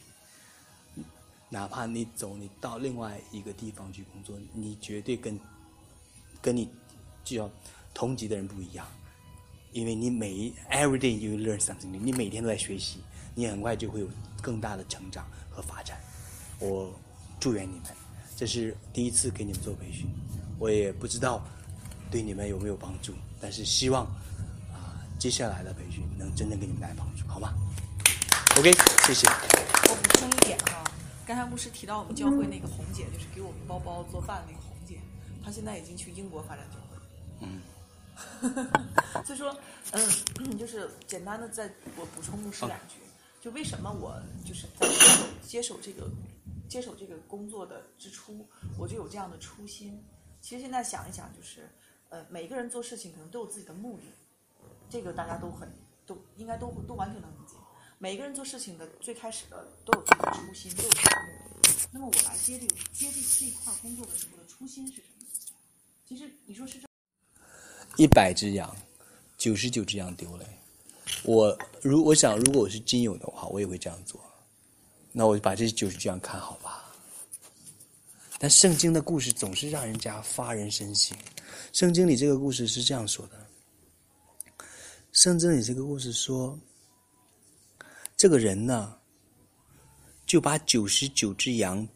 [1.50, 5.40] 哪怕你走，你到另外一个地方去工作，你绝对跟
[6.42, 6.70] 跟你
[7.24, 7.50] 就要
[7.94, 8.86] 同级的人不一样，
[9.72, 13.00] 因为你每一 every day you learn something，你每天都在学习，
[13.34, 14.10] 你很快就会有
[14.42, 15.98] 更大的成长和发展。
[16.60, 16.94] 我
[17.40, 17.84] 祝愿你们，
[18.36, 20.08] 这是第一次给你们做培训，
[20.60, 21.46] 我也不知道
[22.12, 24.06] 对你们有没有帮助，但是希望
[24.74, 27.54] 啊、接下来的培训能真正给你们带来帮助，好吗
[28.58, 28.72] ？OK，
[29.06, 29.28] 谢谢。
[29.28, 30.84] 我补充一点哈，
[31.28, 34.98] 刚才牧师提到我们教会那个红姐，就是给我们包包做饭那个红姐，
[35.44, 37.02] 她现在已经去英国发展教会了。
[37.42, 37.62] 嗯。
[39.26, 39.54] 所以说，
[39.92, 42.96] 嗯，就是简单的再我补充牧师两句，
[43.42, 44.88] 就为什么我就是在
[45.44, 46.10] 接手这个
[46.70, 48.48] 接手这个工作的之初，
[48.80, 50.02] 我就有这样的初心。
[50.40, 51.70] 其实现在想一想，就是
[52.08, 54.06] 呃，每个人做事情可能都有自己的目的，
[54.90, 55.70] 这个大家都很
[56.06, 57.57] 都应该都都完全能理解。
[58.00, 61.70] 每个人做事情的最开始的都有自己的初心，都有自己的目的。
[61.92, 65.26] 那么我来接这个接这这一块工作的时候的初心是什么？
[66.08, 66.86] 其实你说是这。
[67.98, 68.76] 一百只羊，
[69.36, 70.46] 九十九只羊丢了。
[71.24, 74.22] 我如我想，如果我是金友的话，我也会这样做。
[75.12, 76.94] 那我就把这九十九羊看好吧。
[78.38, 81.18] 但圣经的故事总是让人家发人深省。
[81.74, 83.48] 圣经里这个故事是这样说的：
[85.14, 86.56] 圣经里这个故事说，
[88.18, 88.98] 这个人呢，
[90.26, 91.88] 就把九十九只羊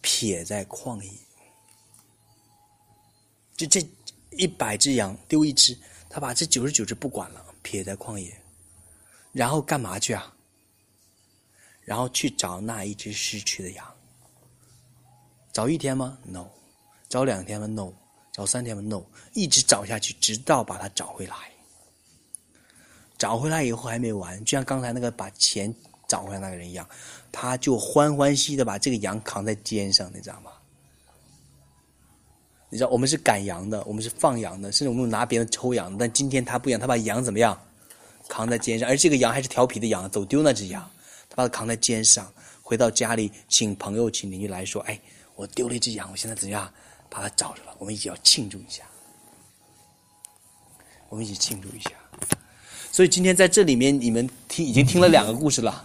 [0.00, 1.10] 撇在旷野，
[3.56, 3.86] 就这。
[4.36, 5.78] 一百只羊丢一只，
[6.10, 8.36] 他把这九十九只不管了，撇在旷野，
[9.30, 10.34] 然后干嘛去啊？
[11.82, 13.94] 然后去找那一只失去的羊。
[15.52, 16.48] 找一天吗？No。
[17.08, 17.92] 找两天吗？No。
[18.32, 19.04] 找三天吗？No。
[19.34, 21.36] 一直找下去，直到把它找回来。
[23.16, 25.72] 找回来以后还没完，就像刚才那个把钱
[26.08, 26.86] 找回来那个人一样，
[27.30, 30.50] 他就欢欢喜喜的把这个羊扛在肩上，你知道吗？
[32.68, 35.96] 你知道我们是赶羊的，我们是放羊的，甚至我们拿别人抽羊。
[35.96, 37.56] 但今天他不一样，他把羊怎么样
[38.28, 38.88] 扛在肩上？
[38.88, 40.82] 而这个羊还是调皮的羊，走丢那只羊，
[41.30, 45.00] 他把它扛在肩上，回到家里，请朋友、请邻居来说：“哎，
[45.36, 46.68] 我丢了一只羊，我现在怎样
[47.08, 47.76] 把它找着了？
[47.78, 48.82] 我们一起要庆祝一下，
[51.08, 51.90] 我们一起庆祝一下。”
[52.94, 55.84] 所以今天在这里面，你们听已经听了两个故事了。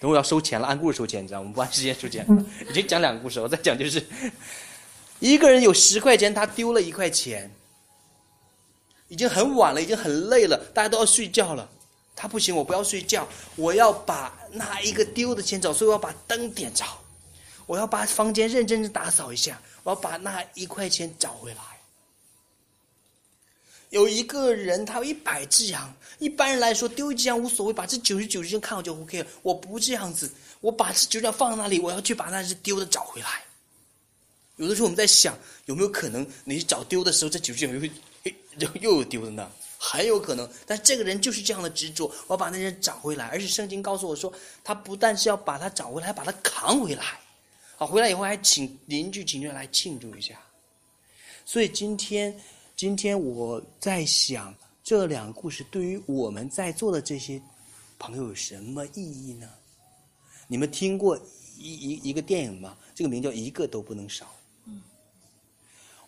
[0.00, 2.26] 等会要收钱了，按故事收钱，你知道我们不按时间收钱。
[2.66, 4.02] 已经讲两个故事，我再讲就是。
[5.18, 7.50] 一个人有十块钱，他丢了一块钱，
[9.08, 11.68] 已经很晚了，已经很累了，大家都要睡觉了。
[12.16, 16.86] 他不行，我不要睡觉，我要把那一个丢的钱找，所以我要把灯点着，
[17.66, 21.60] 我要把房间认真的打扫一下，我要把那一块钱找回来。
[23.90, 29.26] 有一个人，他有一百只羊，一般人来说丢一只羊无所谓，把这九十九只看好就 OK 了。
[29.42, 30.30] 我不这样子，
[30.60, 33.42] 我把这九十九放在那里，我要去把那只丢的找回来。
[34.56, 37.80] 有的时候我们在想，有没有可能你找丢的时候，这九十九又
[38.58, 39.50] 又又有丢的呢？
[39.78, 40.46] 很有可能。
[40.66, 43.28] 但这个人就是这样的执着，我要把那人找回来。
[43.28, 44.30] 而且圣经告诉我说，
[44.62, 47.18] 他不但是要把他找回来，还把他扛回来。
[47.76, 50.34] 好，回来以后还请邻居、请人来庆祝一下。
[51.46, 52.38] 所以今天，
[52.76, 54.54] 今天我在想，
[54.90, 57.40] 这两个故事对于我们在座的这些
[57.96, 59.48] 朋友有什么意义呢？
[60.48, 61.16] 你们听过
[61.56, 62.76] 一一一个电影吗？
[62.92, 64.34] 这个名叫《一个都不能少》。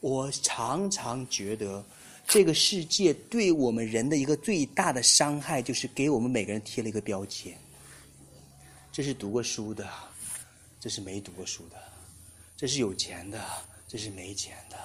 [0.01, 1.85] 我常常觉得，
[2.27, 7.57] 这个世界对我们人的一个最大的伤害，就是给我们每个人贴了一个标签。
[8.91, 9.89] 这是读过书的，
[10.81, 11.77] 这是没读过书的；
[12.57, 13.41] 这是有钱的，
[13.87, 14.77] 这是没钱的；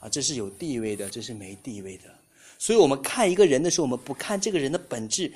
[0.00, 2.17] 啊，这是有地位的，这是没地位的。
[2.58, 5.32] 所以我们看一个人的时候，我们不看这个人的本质，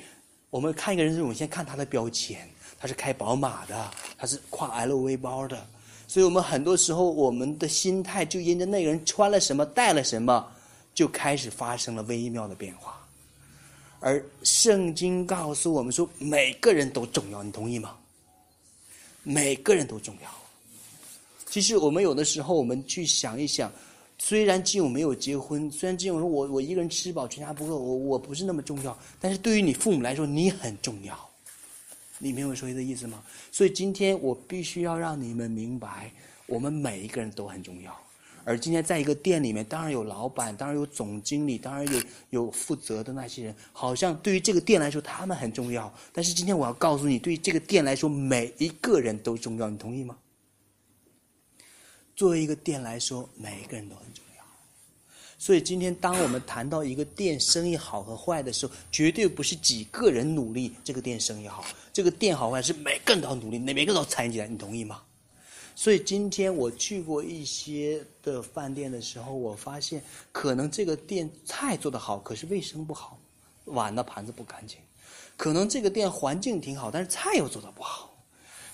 [0.49, 2.47] 我们看一个人的时候，我们先看他的标签。
[2.77, 5.65] 他是开宝马的，他是挎 LV 包的。
[6.05, 10.45] 所以我们很多时候，我们的心态就因着那个人穿了什么、带了什么，
[10.93, 12.99] 就开始发生了微妙的变化。
[14.01, 17.95] 而圣经告诉我们说，每个人都重要，你同意吗？
[19.23, 20.29] 每个人都重要。
[21.45, 23.71] 其实我们有的时候，我们去想一想，
[24.25, 31.13] 虽然金勇没有结婚，虽然金勇说我我一个人吃饱全家不饿，我我不是那么重要，但是对于你父母来说，你很重要。
[32.19, 33.21] 你明白我说的意思吗？
[33.51, 36.09] 所以今天我必须要让你们明白，
[36.45, 37.93] 我们每一个人都很重要。
[38.45, 45.93] 而今天在一个店里面，当然有老板，当然有总经理，当然有有负责的那些人，好像对于这个店来说他们很重要。
[46.13, 49.69] 但是今天我要告诉你，对于这个店来说，每一个人都重要。
[49.69, 50.15] 你同意吗？
[52.23, 54.43] 作为一个店来说，每个人都很重要。
[55.37, 61.65] 所以今天当我们谈到一个店生意好和坏的时候，绝对不是几个人努力这个店生意好。
[61.91, 65.01] 这个店好坏是每个人都要努力，每每个人都要参与进来，你同意吗？
[65.75, 70.01] 所以今天我去过一些的饭店的时候，我发现
[70.31, 73.19] 可能这个店菜做得好，可是卫生不好，
[73.65, 74.77] 碗的盘子不干净；
[75.35, 78.07] 可能这个店环境挺好，但是菜又做得不好；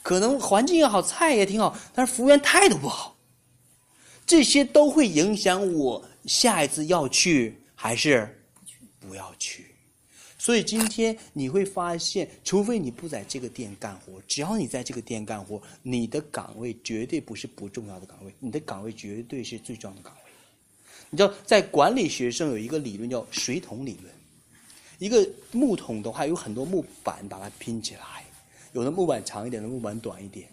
[0.04, 3.16] 可能环境也好，菜也挺好，但是服务员态度不好。
[4.30, 8.40] 这些都会影响我下一次要去还是
[9.00, 9.66] 不要去。
[10.38, 20.32] 所以今天你会发现，除非你不在这个店干活，只要你在这个店干活，你的岗位绝对不是不重要的岗位，你的岗位绝对是最重要的岗位。
[21.10, 24.14] 你知道，在管理学上有一个理论叫水桶理论。
[25.00, 28.24] 一个木桶的话，有很多木板把它拼起来，
[28.74, 30.48] 有的木板长一点，的木板短一点。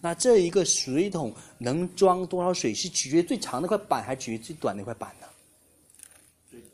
[0.00, 5.26] 那这一个水桶能装多少水，是取决于最长那块板，还是取决于最短那块板呢？
[6.48, 6.72] 最短。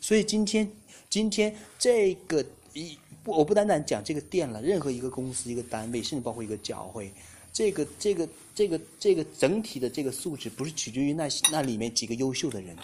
[0.00, 0.70] 所以今天，
[1.10, 2.42] 今天这个
[2.72, 7.12] 一不，我不单单讲这个店了，任何一个公司、一个单位，甚至包括一个教会，
[7.52, 12.74] 这个、这个、这个、这个整体的这个素质，不是取决于那那里面几个优秀的人，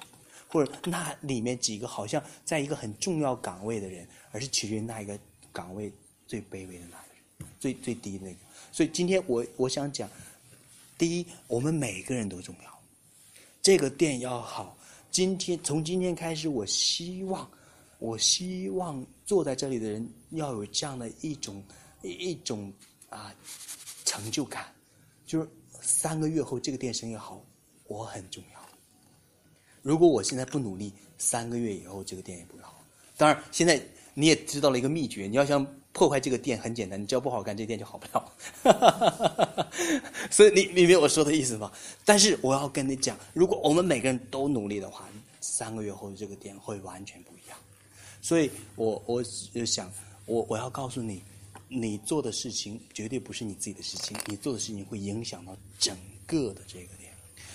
[0.46, 5.18] 或者那里面几个好像在一个很重要岗位的人，而是取决于那一个
[5.50, 5.90] 岗位
[6.26, 8.38] 最卑微的那个人，最最低的那个。
[8.74, 10.10] 所以今天我我想讲，
[10.98, 12.82] 第一，我们每个人都重要，
[13.62, 14.76] 这个店要好。
[15.12, 17.48] 今天从今天开始，我希望，
[18.00, 21.62] 我希望坐在这里的人要有这样的一种
[22.02, 22.72] 一种
[23.10, 23.32] 啊
[24.04, 24.74] 成就感，
[25.24, 25.48] 就是
[25.80, 27.40] 三个月后这个店生意好，
[27.86, 28.60] 我很重要。
[29.82, 32.82] 如果我现在不努力，三个月以后这个店也不会好。
[33.16, 33.80] 当然，现在
[34.14, 35.64] 你也知道了一个秘诀，你要想
[35.94, 38.32] 破坏这个店很简单，你只要不好干，这店就好不了。
[40.28, 41.70] 所以你明白我说的意思吗？
[42.04, 45.08] 但是我要跟你讲，如果我们每个人都努力的话，
[45.40, 47.56] 三个月后这个店会完全不一样。
[48.20, 49.88] 所以我我就想，
[50.26, 51.22] 我我要告诉你，
[51.68, 57.12] 你做的事情绝对不是你自己的事情，你做的事情会影响到整个的这个店。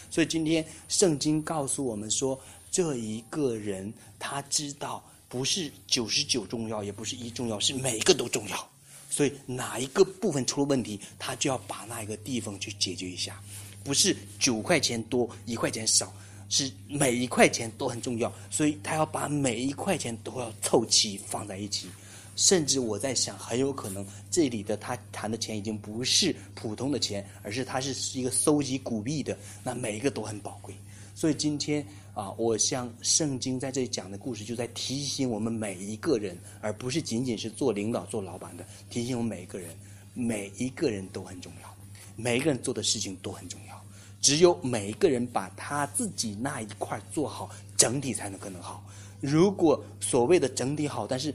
[0.10, 2.40] 所以今天圣经告诉我们说，
[2.72, 5.04] 这一个人他知道。
[5.30, 8.70] 不是九十九重要，也不是一重要，是每一个都重要。
[9.12, 13.40] 所以哪一个部分出了问题，他就要把那一个地方去解决一下。
[13.84, 16.12] 不是九块钱多，一块钱少，
[16.50, 18.34] 是每一块钱都很重要。
[18.50, 21.88] 所以他要把每一块钱都要凑齐放在一起。
[22.36, 30.74] 甚至我在想，很有可能这里的他谈的钱已经不是普通的钱，而是他是一个搜集古币的，那每一个都很宝贵。
[31.14, 31.86] 所以今天。
[32.20, 39.74] 啊，我像圣经在这里讲的故事，就在提醒我们每一个人，而不是仅仅是做领导、做老板的，提醒我们每一个人，
[40.14, 41.74] 每一个人都很重要，
[42.18, 43.82] 每一个人做的事情都很重要。
[44.20, 48.84] 只有每一个人把他自己那一块做好，整体才能可能好。
[49.22, 51.34] 如果所谓的整体好，但是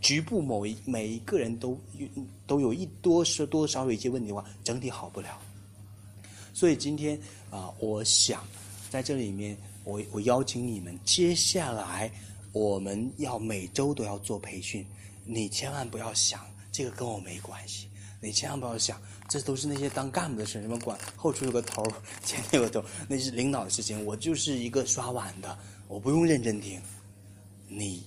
[0.00, 1.76] 局部某一每一个人都
[2.46, 5.36] 都有一多是多少有一些问题的话，整体好不了。
[6.54, 7.18] 所以今天
[7.50, 8.40] 啊，我想
[8.88, 9.56] 在这里面。
[9.84, 12.10] 我我邀请你们，接下来
[12.52, 14.86] 我们要每周都要做培训。
[15.24, 17.88] 你千万不要想这个跟我没关系，
[18.20, 21.84] 你千万不要想这都是那些当干部的事，什么管后厨有个头，
[22.24, 24.04] 前面有个头，那是领导的事情。
[24.04, 25.56] 我就是一个刷碗的，
[25.86, 26.80] 我不用认真听。
[27.68, 28.04] 你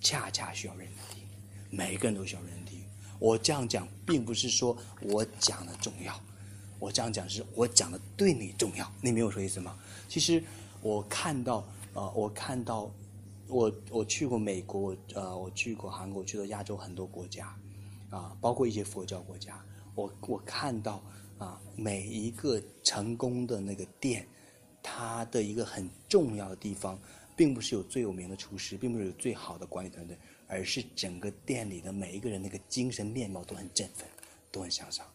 [0.00, 1.24] 恰恰需要认真听，
[1.70, 2.80] 每个人都需要认真听。
[3.18, 6.20] 我这样讲，并不是说我讲的重要，
[6.80, 8.92] 我这样讲是我讲的对你重要。
[9.00, 9.76] 你明白我说意思吗？
[10.08, 10.42] 其实。
[10.84, 12.92] 我看到，呃，我看到，
[13.48, 17.56] 我我去过美国，呃，我去过韩国，去了亚洲很多国家，
[18.10, 19.64] 啊，包括一些佛教国家。
[19.94, 21.02] 我我看到，
[21.38, 24.28] 啊，每一个成功的那个店，
[24.82, 26.98] 它的一个很重要的地方，
[27.34, 34.06] 并不是有最有名的厨师，并不是有最好的管理团队，而是整个店里的每一个人那个精神面貌都很振奋，
[34.52, 35.06] 都很向上，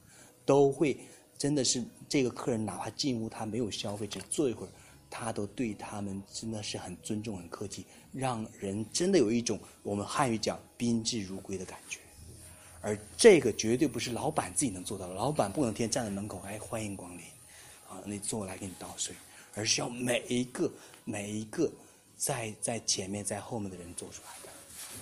[0.47, 0.99] 都会
[1.38, 4.70] 真的是这个客人哪怕进屋他没有消费，只坐一会儿。
[5.10, 11.99] 他都对他们真的是很尊重、很客气，让人真的有一种我们汉语讲宾至如归的感觉。
[12.82, 17.24] 而这个绝对不是老板自己能做到的，老板不能天天站在门口，哎，欢迎光临，
[17.89, 19.14] 啊，你坐来给你倒水，
[19.53, 20.72] 而是要每一个、
[21.03, 21.70] 每一个
[22.16, 24.49] 在在前面、在后面的人做出来的。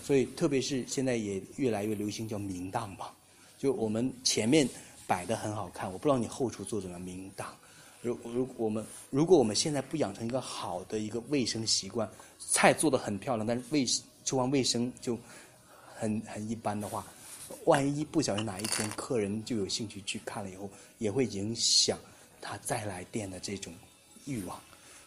[0.03, 3.11] 所以，特别是现在也越来越流行叫明档嘛，
[3.59, 4.67] 就我们前面
[5.05, 7.55] 摆的很好看，我不知道你后厨做怎么明档。
[8.07, 13.85] 如如我们如果我们现在不养成一个好的一个卫生习惯，菜做的很漂亮，但是卫
[14.23, 15.17] 厨房卫生就
[15.93, 17.05] 很很一般的话，
[17.65, 21.99] 万一不小心哪一天客人就有兴趣去看了以后，也会影响
[22.39, 23.73] 他再来店的这种
[24.25, 24.57] 欲望。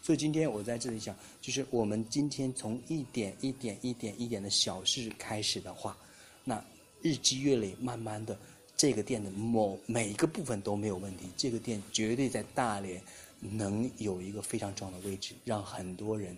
[0.01, 5.97] 所以今天我在这里讲，就是我们今天从一点一点一点一点的小事开始的话，
[6.43, 6.63] 那
[7.01, 8.37] 日积月累，慢慢的。
[8.81, 12.99] 这个店的某每一个部分都没有问题，这个店绝对在大连
[13.39, 16.35] 能有一个非常重要的位置，让很多人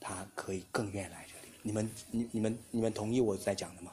[0.00, 1.52] 他可以更愿意来这里。
[1.60, 3.92] 你们你你们你们同意我在讲的吗？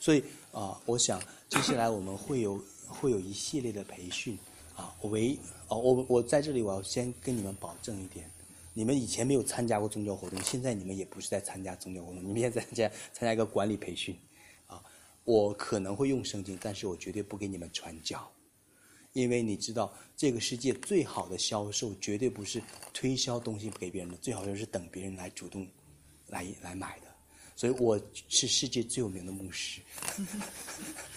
[0.00, 1.20] 所以啊、我想
[1.50, 2.58] 接下来我们会有
[2.88, 4.38] 会有一系列的培训
[4.74, 8.24] 啊，我唯哦，我我在这里我要先跟你们保证一点，
[8.72, 14.16] 你们以前没有参加过宗教活动，现在你们也不是在参加宗教活动，你们现在参加参加一个管理培训，
[15.24, 18.30] 我可能会用圣经，但是我绝对不给你们传教。
[19.12, 22.62] 因为你知道，这个世界最好的销售绝对不是
[22.94, 25.68] 推销东西给别人的，最好就是等别人来主动
[26.28, 27.06] 来来买的。
[27.54, 29.82] 所以我是世界最有名的牧师，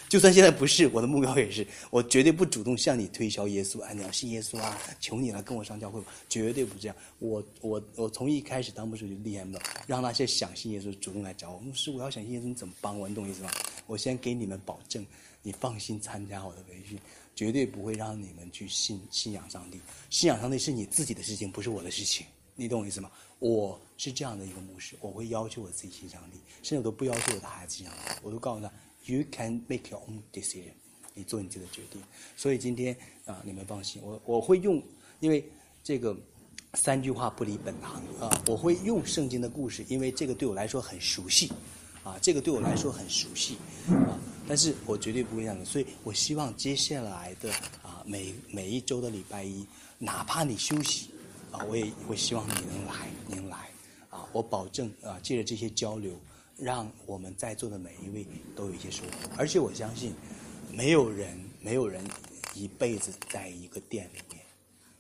[0.07, 6.95] 就算现在不是，我的目标也是， 我绝对不主动向你推销耶稣，哎，你要信耶稣啊，求你了，跟我上教会吧，绝对不这样。
[7.19, 13.09] 我我我从一开始当牧师就厉害的，让那些想信耶稣主动来找我，牧师，我要想信耶稣，你怎么帮我？
[13.09, 13.51] 你懂我意思吗？
[13.87, 15.05] 我先给你们保证，
[15.41, 16.97] 你放心参加我的培训，
[17.35, 19.79] 绝对不会让你们去信信仰上帝。
[20.09, 22.25] 信仰上帝是你自己的事情，不是我的事情，
[22.55, 23.11] 你懂我意思吗？
[23.39, 28.71] 我是这样的一个牧师，我会要求我自己信上帝，甚至我都不要求我的孩子信上帝，我都告诉他
[29.05, 30.73] ，You can make your own decision，
[31.13, 32.01] 你做你自己的决定。
[32.35, 32.95] 所以今天
[33.25, 34.81] 啊，你们放心，我我会用，
[35.19, 35.43] 因为
[35.83, 36.15] 这个
[36.73, 41.51] 三句话不离本行啊，我会用圣经的故事，因为这个对我来说很熟悉，
[42.03, 47.51] 啊，这个对我来说很熟悉啊，但是我绝对不会这样的，所以我希望接下来的
[47.81, 49.65] 啊每每一周的礼拜一，
[49.97, 51.09] 哪怕你休息。
[51.51, 53.69] 啊，我也会希望你能来，你能来，
[54.09, 56.19] 啊，我保证啊，借着这些交流，
[56.57, 58.25] 让我们在座的每一位
[58.55, 59.29] 都有一些收获。
[59.37, 60.13] 而且我相信，
[60.71, 62.05] 没有人，没有人
[62.53, 64.43] 一辈子在一个店里面，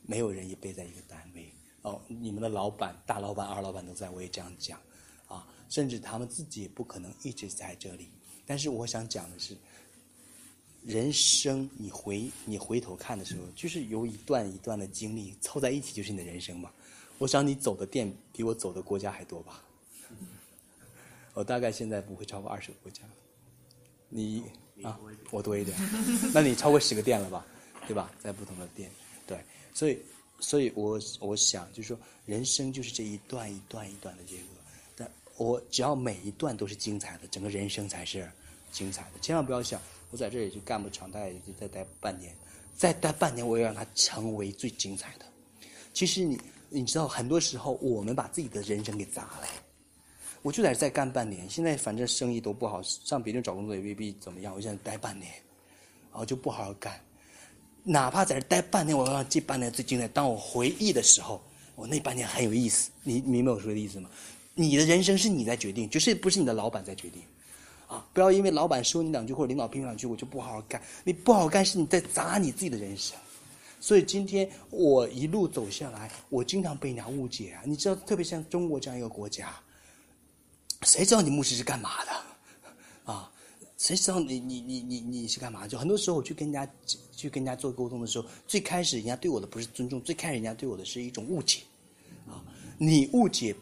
[0.03, 1.51] 没有人一辈子在一个单位。
[1.81, 4.79] 哦，你们的老板、大老板、二老板都在，我也这样讲，
[5.27, 8.09] 啊，甚至他们自己也不可能一直在这里。
[8.45, 9.55] 但是我想讲的是。
[10.87, 16.71] 人生，你回你回头看的时候，就是有一段一段的经历凑在一起，就是你的人生嘛。
[17.17, 19.63] 我想你走的店比我走的国家还多吧？
[21.35, 23.03] 我大概现在不会超过二十个国家。
[24.09, 24.43] 你
[24.81, 25.77] 啊，我多一点。
[26.33, 27.45] 那你超过十个店了吧？
[27.87, 28.11] 对吧？
[28.19, 28.89] 在不同的店，
[29.27, 29.37] 对，
[29.73, 29.99] 所以，
[30.39, 34.43] 所以我我想就是说，人生就是这一段一段一段的这个，
[34.95, 38.27] 但我只要每一段都是精彩的，整个人生才是
[38.71, 39.19] 精彩的。
[39.21, 39.79] 千万不要想。
[40.11, 42.33] 我在这里就干不长，大概也就再待半年，
[42.77, 45.25] 再待半年，我要让它成为最精彩的。
[45.93, 49.47] 其实你你知道，很多时候我们把自己的人生给砸了。
[50.45, 54.53] 我就在这再干半年，现在反正生意都不好，上别人找工作也未必怎么样。
[54.53, 55.31] 我现在待半年，
[56.11, 57.01] 然后就不好好干。
[57.83, 60.07] 哪怕在这待半年，我要让这半年最精彩。
[60.09, 61.41] 当我回忆的时候，
[61.73, 62.91] 我那半年很有意思。
[63.01, 64.07] 你明白我说的意思吗？
[64.53, 67.23] 你的人生是你在决定，就是不是你的老板在决定。
[67.87, 68.07] 啊！
[68.13, 70.79] 不要因为老板说你两句或者领导批评两句，我就不好好干。
[71.03, 73.17] 你不好好干，是你在砸你自己的人生。
[73.79, 77.63] 所以今天我一路走下来，我经常被人家误解啊！
[77.65, 79.51] 你知道，特别像中国这样一个国家，
[80.83, 82.11] 谁知道你牧师是干嘛的？
[83.13, 83.31] 啊？
[83.77, 85.67] 谁知道你你你你你是干嘛？
[85.67, 86.71] 就很多时候我去跟人家
[87.11, 91.61] 去跟人家做沟通的时候，最开始人家对我的不是尊重，最开始人家对我的是一种误解。
[92.25, 92.41] 啊！
[92.77, 93.55] 你误解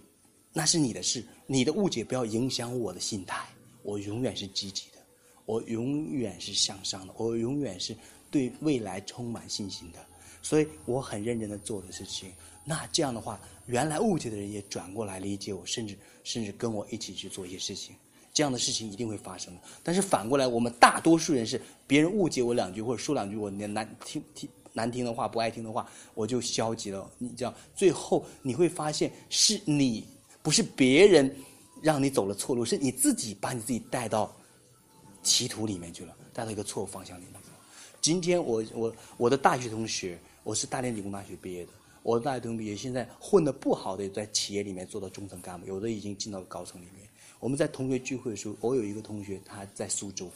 [0.53, 3.43] 那是你的事，你的误解不要影响我的心态。
[3.81, 4.99] 我永远是积极的，
[5.45, 7.95] 我永远是向上的，我永远是
[8.29, 9.99] 对未来充满信心的，
[10.41, 12.31] 所以我很认真的做的事情。
[12.63, 17.95] 那这样的话，原来误解的人也转过来理解我，甚至甚至跟我一起去做一些事情。
[18.33, 19.61] 这样的事情一定会发生的。
[19.83, 27.09] 但是反过来，我们大多数人是别人误解我两句或者说两句我难听听难听的话、不爱听的话，我就消极了。
[27.17, 30.05] 你这样，最后你会发现是你，
[30.41, 31.33] 不是别人。
[31.81, 34.33] 让你走了错路，是你自己把你自己带到
[35.21, 37.33] 歧途里面去了，带到一个错误方向里面。
[37.99, 41.71] 今天我我我的大学同学，我是大连理工大学毕业的，
[42.03, 47.07] 我的大学同学，现在混的不好的在企业里面做到中层干部，有的已经进到高层里面。
[47.39, 50.29] 我们在同学聚会的时候，我有一个同学他在苏州，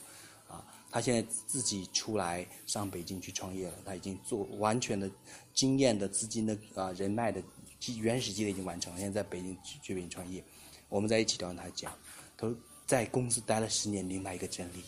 [0.48, 5.12] 啊，他现在自己出来上北京去创业了，他已经做完全的
[5.54, 7.44] 经验的资金的啊人脉的
[7.80, 10.44] 基原始积累已经完成了，现在在北京去北京创业。
[10.90, 11.94] 我们在一起聊，他讲，
[12.38, 12.56] 他说
[12.86, 14.84] 在公司待了十年，明白一个真理：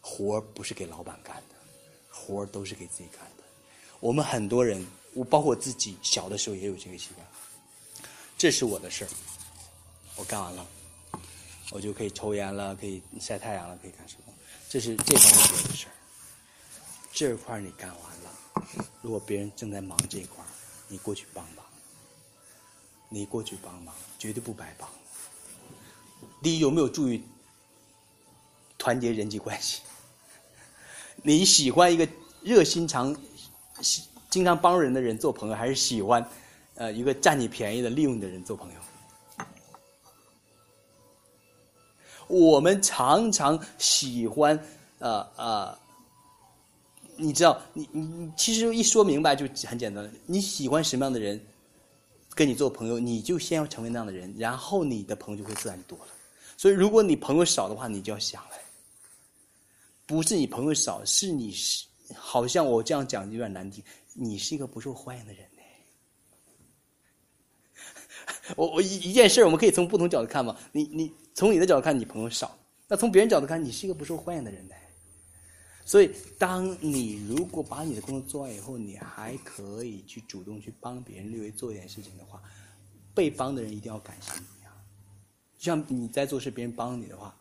[0.00, 1.54] 活儿不是给老板干的，
[2.10, 3.44] 活儿都是给自己干的。
[4.00, 4.84] 我们很多人，
[5.18, 7.26] 我包括我自己，小的时候也有这个习惯。
[8.36, 9.08] 这是我的事儿，
[10.14, 10.64] 我干完了，
[11.72, 14.32] 我就可以抽烟了，可以晒太阳了，可以干什么？
[14.68, 15.92] 这是这方面的事儿。
[17.12, 18.32] 这块你干完了，
[19.02, 20.44] 如果别人正在忙这块，
[20.86, 21.64] 你过去帮忙。
[23.08, 24.88] 你过去帮忙，绝对不白帮。
[26.40, 27.24] 第一，有没有注意
[28.76, 29.80] 团结人际关系？
[31.24, 32.06] 你喜欢一个
[32.40, 33.16] 热心肠、
[34.30, 36.26] 经常帮人的人做朋友，还是喜欢
[36.74, 38.80] 呃一个占你便宜的利用你的人做朋友？
[42.28, 44.58] 我们常常喜欢
[44.98, 45.78] 呃呃，
[47.16, 50.10] 你知道，你你你其实一说明白就很简单。
[50.26, 51.40] 你喜欢什么样的人，
[52.34, 56.08] 跟你做朋友，你就先要成为那样的人，然后你的朋友就会自然多了。
[56.58, 58.50] 所以，如果你朋友少的话，你就要想了，
[60.04, 63.82] 不是你朋友少，是你是好像我这样讲有点难听，
[64.20, 65.58] 你是一个不受欢迎的人呢。
[68.56, 70.56] 我我一一件事我们可以从不同角度看嘛。
[70.72, 72.48] 你你从你的角度看，你朋友少；
[72.88, 74.74] 那从别人角度看，你是一个不受欢迎的人呢。
[75.84, 82.42] 所以，当你如果把你的工作做完以后，你还可以去主动去帮别人，略微做一点事情的话，
[83.14, 84.74] 被帮的人一定要感谢你啊。
[85.56, 85.72] 就。
[85.72, 87.34] 像你在做事，别人帮你的话，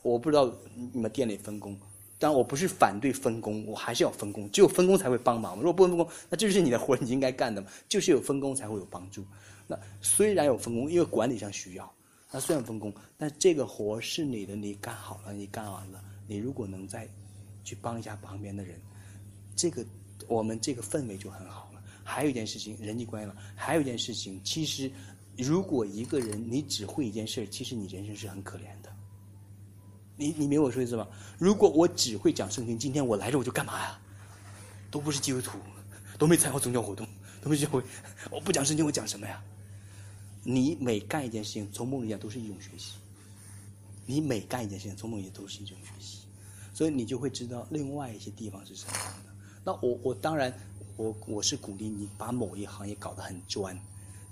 [0.00, 0.50] 我不知道
[0.92, 1.78] 你们店里分工。
[2.24, 4.50] 当然，我不是反对分工，我还是要分工。
[4.50, 5.56] 只有分工才会帮忙。
[5.56, 7.68] 如果不分工，那这就是你的活，你应该干的嘛。
[7.86, 9.22] 就是有分工才会有帮助。
[9.66, 11.94] 那虽然有分工，因为管理上需要，
[12.32, 17.06] 那虽然分工，但这个活是你的，你干好了，你干完了，你如果能再
[17.62, 18.80] 去帮一下旁边的人，
[19.54, 19.84] 这个
[20.26, 21.82] 我们这个氛围就很好了。
[22.02, 23.36] 还有一件事情，人际关系了。
[23.54, 24.90] 还有一件事情，其实。
[25.36, 28.83] 如果一个人你只会一件事其实你人生是很可怜的。
[30.16, 31.06] 你你明白我说意思吧？
[31.38, 33.98] 如果我只会讲圣经，今天我来这我就干嘛呀？
[34.90, 35.58] 都不是基督徒，
[36.18, 37.06] 都没参加宗教活动，
[37.42, 37.82] 都没教会，
[38.30, 39.42] 我不讲圣经我讲什么呀？
[40.44, 42.92] 你每干一件事情，从梦里讲都是一种学习。
[44.06, 46.18] 你每干一件事情，从梦里都是一种学习，
[46.72, 49.30] 所以你就会知道另外一些地方是什么样的。
[49.64, 50.52] 那我我当然
[50.96, 53.76] 我我是鼓励你把某一行业搞得很专。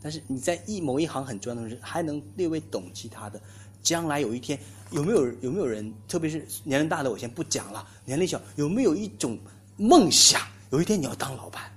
[0.00, 3.40] 但是你在一某一行很专的时，还能略微懂其他的，
[3.82, 4.58] 将来有一天
[4.90, 7.86] 有没有有没有人，特别是年龄大的，我先不讲了。
[8.04, 9.38] 年龄小有没有一种
[9.76, 11.70] 梦想，有一天你要当老板？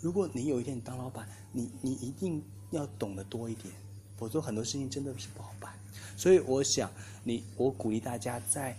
[0.00, 3.72] 如果你有一天你当老板，你你一定要懂得多一点，
[4.16, 5.72] 否则很多事情真的是不好办。
[6.16, 6.90] 所以我想
[7.22, 8.76] 你，我鼓励大家在。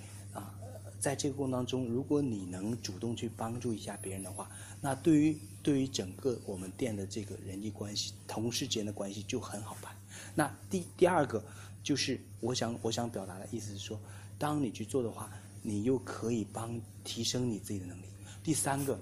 [1.06, 4.49] 在这个过程当中，如果你能主动去帮助一下别人的话，
[4.82, 9.95] 那对于对于整个我们店的这个人际关系、同事之间的关系就很好办。
[10.34, 11.45] 那第第二个
[11.84, 13.99] 就是我想我想表达的意思是说，
[14.39, 15.30] 当你去做的话，
[15.62, 18.06] 你又可以帮提升你自己的能力。
[18.43, 18.99] 第三个，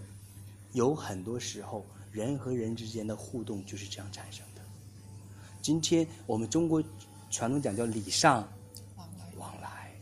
[0.73, 4.61] 有很多时候人和人之间的互动就是这样产生的。
[5.61, 6.83] 今天我们中国
[7.31, 8.45] 传统讲叫礼尚
[9.37, 9.95] 往来，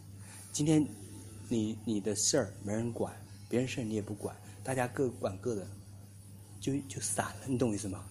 [0.52, 0.84] 今天。
[1.52, 3.14] 你你的事儿没人管，
[3.50, 4.34] 别人事儿你也不管，
[4.64, 5.68] 大家各管各的，
[6.62, 8.06] 就就散了，你懂我意思吗？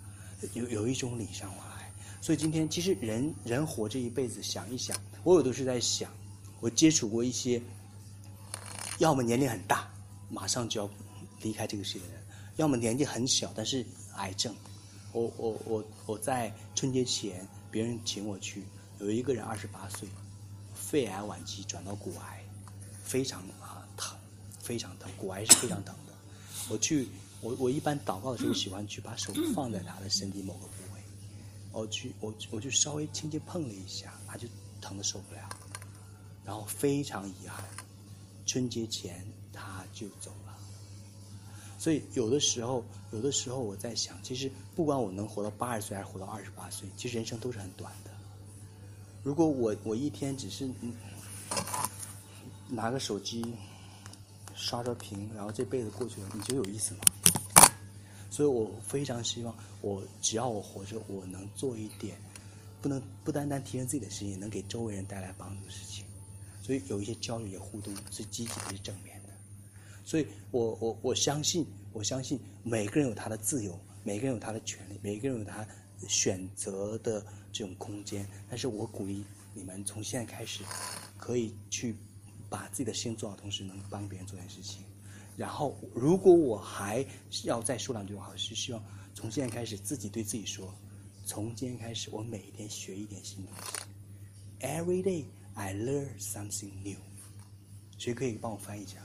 [0.52, 6.12] 有有一种礼尚往来，所以今天其实人人活这一辈子，想一想，我有的是在想，
[6.60, 7.62] 我接触过一些，
[8.98, 9.90] 要么年龄很大，
[10.28, 10.90] 马上就要
[11.40, 12.22] 离开这个世界的人，
[12.56, 13.82] 要么年纪很小，但是
[14.16, 14.54] 癌症，
[15.12, 18.64] 我我我我在春节前，别人请我去，
[18.98, 20.06] 有一个人二十八岁，
[20.74, 22.39] 肺癌晚期转到骨癌。
[23.10, 24.16] 非常啊疼，
[24.60, 26.12] 非常疼，骨癌是非常疼的。
[26.68, 27.08] 我去，
[27.40, 31.00] 我我一般祷告的时候喜欢去把手放在他的身体某个部位，
[31.72, 34.46] 我去，我我就稍微轻轻碰了一下，他就
[34.80, 35.40] 疼的受不了，
[36.44, 37.64] 然后非常遗憾，
[38.46, 40.56] 春节前他就走了。
[41.80, 48.10] 所以有的时候，有的时候我在想，其实不管我能活到八十岁还是活到二十八岁，其实人生都是很短的。
[49.24, 50.94] 如果我我一天只是嗯。
[52.70, 53.44] 拿个手机
[54.54, 57.00] 刷刷屏，然后这辈子过去了，你觉得有意思吗？
[58.30, 62.16] 所以我非常希望，我只要我活着，我能做一点，
[62.80, 66.04] 不能不单单提升自己的事情，能给周围人带来帮助的事情。
[66.62, 69.30] 所以有一些交流、也互动是积极的、是正面的。
[70.04, 75.66] 所以我我我相信，我相信每个人有他的自由，每个人有他的权利，每个人有他
[76.06, 78.24] 选择的这种空间。
[78.48, 80.62] 但是我鼓励你们从现在开始，
[81.18, 81.96] 可以去。
[82.50, 84.84] 把自己的事情做好，同时能帮别人做点事情。
[85.36, 87.06] 然后，如果我还
[87.44, 88.84] 要再说两句话，是希望
[89.14, 90.74] 从现在开始自己对自己说：
[91.24, 93.60] 从今天开始，我每天学一点新东西。
[94.66, 95.24] Every day
[95.54, 96.98] I learn something new。
[97.96, 98.98] 谁可以帮我翻译一下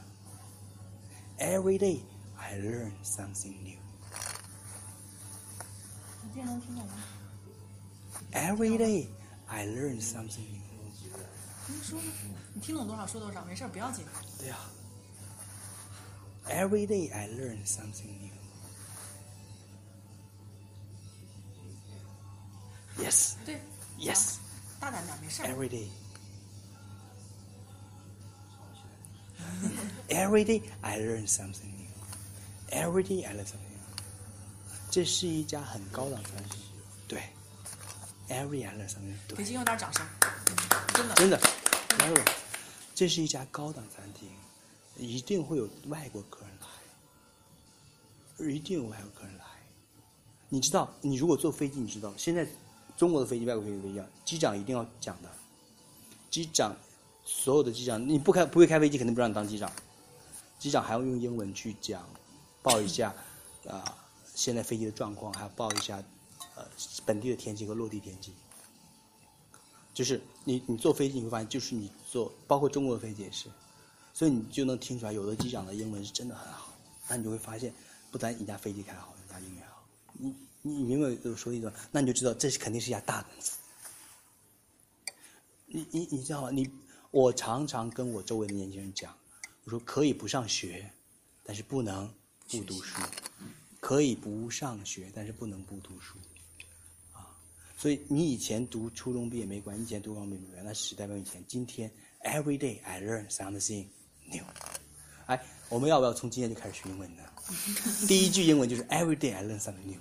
[1.38, 2.00] ？Every day
[2.36, 3.78] I learn something new。
[6.24, 6.94] 你这能听懂吗
[8.34, 9.08] ？Every day
[9.46, 10.66] I learn something new。
[12.56, 14.06] 你听懂多少说多少，没事不要紧。
[14.40, 14.58] 对呀。
[16.48, 18.32] Every day I learn something new.
[22.98, 23.34] Yes.
[23.46, 23.62] 对。
[24.00, 24.38] Yes.
[24.80, 25.44] 大胆点，没事。
[25.44, 25.90] Every day.
[30.08, 31.90] Every day I learn something new.
[32.70, 33.82] Every day I learn something new.
[34.90, 36.62] 这是一家很高档餐厅，
[37.06, 37.22] 对。
[38.30, 39.18] Every day I learn something new.
[39.28, 39.44] 对给。
[39.44, 40.08] 金有点掌声，
[40.94, 41.16] 真的。
[41.16, 41.42] 真的，
[42.00, 42.16] 没有，
[42.96, 44.30] 这是一家高档餐厅，
[44.98, 49.44] 一定会有外国客人来，一定有外国客人来。
[50.48, 52.48] 你知道，你如果坐飞机，你知道现在
[52.96, 55.30] 中国的飞机、外国飞机不一样，机长一定要讲的。
[56.30, 56.74] 机长，
[57.26, 59.70] 所有的机长，你不开不会开飞机，肯定不让你当机长。
[60.58, 62.08] 机长还要用英文去讲，
[62.62, 63.14] 报一下
[63.68, 63.98] 啊、
[64.34, 66.02] 现在飞机的状况，还要报一下
[66.56, 66.66] 呃
[67.06, 68.32] 本地的天气和落地天气。
[69.96, 73.48] 就是你你坐飞机你会发现，就是你坐，包括中国的飞机也是，
[74.14, 76.74] 所以你就能听出来，有的机长的英文是真的很好，
[77.08, 77.74] 那你就会发现，
[78.12, 81.74] 不单一架飞机开好，一架英语好，你你你明白我说的意思吗？
[81.92, 83.58] 那你就知道这是肯定是一家大公司。
[85.68, 86.52] 你你你知道吗？
[86.52, 86.70] 你
[87.12, 89.16] 我常常跟我周围的年轻人讲，
[89.64, 90.92] 我说可以不上学，
[91.42, 92.14] 但是不能
[92.50, 93.02] 不读书，
[93.80, 96.18] 可以不上学，但是不能不读书。
[97.86, 101.44] 所以你以前读初中毕业没关系，以前读高中毕业没关系，那时代表以前。
[101.48, 101.88] 今天
[102.24, 103.86] ，every day I learn something
[104.26, 104.44] new。
[105.28, 107.22] 哎，我们要不要从今天就开始学英文呢？
[108.10, 110.00] 第一句英文就是 every day I learn something new。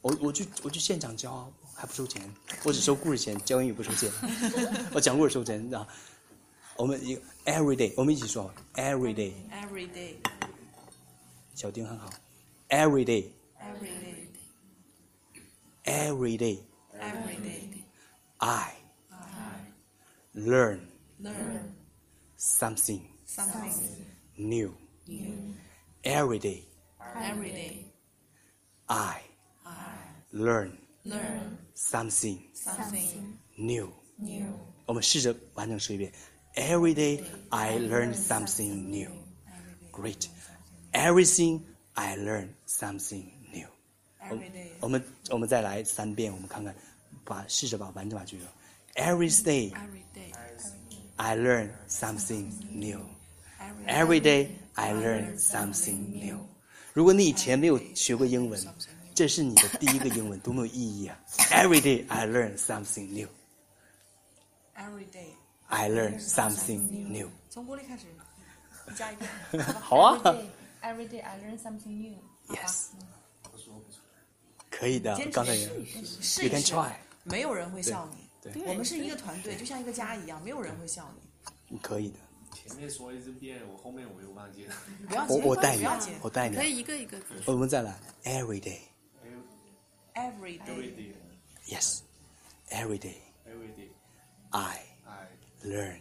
[0.00, 2.22] 我我去我去现场教啊，还不收钱，
[2.64, 4.10] 我只收故事钱，教英语不收钱。
[4.94, 5.86] 我讲故事收钱，你知道？
[6.78, 9.34] 我们一个 every day，我们一起说 every day。
[9.50, 10.14] Every day,
[11.54, 12.08] 小丁很好
[12.70, 13.26] ，every day
[13.60, 14.28] every day,
[15.84, 16.58] every day
[16.99, 17.85] every day,
[18.39, 18.71] I
[20.33, 20.87] learn
[21.19, 21.75] learn
[22.35, 23.73] something something
[24.37, 24.75] new.
[25.07, 25.55] new.
[26.03, 26.65] Every day
[27.15, 27.85] Every day,
[28.89, 29.21] I
[30.31, 33.93] learn learn something something new.
[34.17, 34.45] new.
[34.85, 36.11] 我们试着完整说一遍。
[36.55, 39.09] Every day I learn something new.
[39.91, 40.27] Great.
[40.91, 41.61] Everything
[41.93, 43.67] I learn something new.
[44.21, 46.75] Every day, 我们我们再来三遍，我们看看，
[47.28, 48.46] 把试着把完整把句子。
[48.94, 50.32] Every day every day,
[51.16, 53.00] I learn something new.
[53.86, 56.38] every day I learn something new.
[56.94, 58.60] 如果你以前没有学过英文，
[59.14, 61.18] 这是你的第一个英文，多么有意义啊
[61.50, 63.28] ！Every day I learn something new.
[64.78, 65.34] every day.
[65.68, 67.28] I learn something new.
[67.50, 68.06] 从锅里开始，
[68.90, 69.26] 一加一个。
[69.74, 70.48] 好啊 Every day,
[70.82, 72.86] every day I learn something new.，Yes，
[74.70, 76.92] 可以的刚才也 You can try，
[77.28, 78.28] 没有人会笑你。
[78.40, 81.52] 对我们是一个团队，就像一个家一样，没有人会笑你。
[81.68, 82.18] 你可以的。
[82.54, 84.74] 前面说一遍，我后面我又忘记了。
[85.06, 85.84] 不要紧，我我带你。
[86.22, 86.62] 我带你可。
[86.64, 87.20] 以一个一个。
[87.46, 88.78] 我们再来，Every day,
[90.14, 91.14] Every Every day, day,
[91.66, 92.00] yes,
[92.70, 93.90] every day every day,
[94.50, 95.28] I I
[95.62, 96.00] learn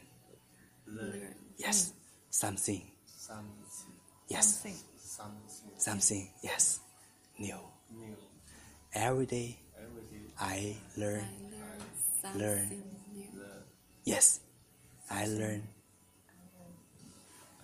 [0.88, 1.92] learn yes
[2.32, 2.82] something
[3.16, 3.94] something,
[4.28, 6.80] yes something, something something yes
[7.38, 7.60] new.
[7.92, 8.16] new.
[8.92, 9.58] Every day Every day,
[10.39, 11.25] I learn
[12.23, 12.69] learn Learn.
[12.69, 13.31] something new.
[13.39, 13.63] learn,
[14.05, 14.41] yes
[15.11, 15.63] I learn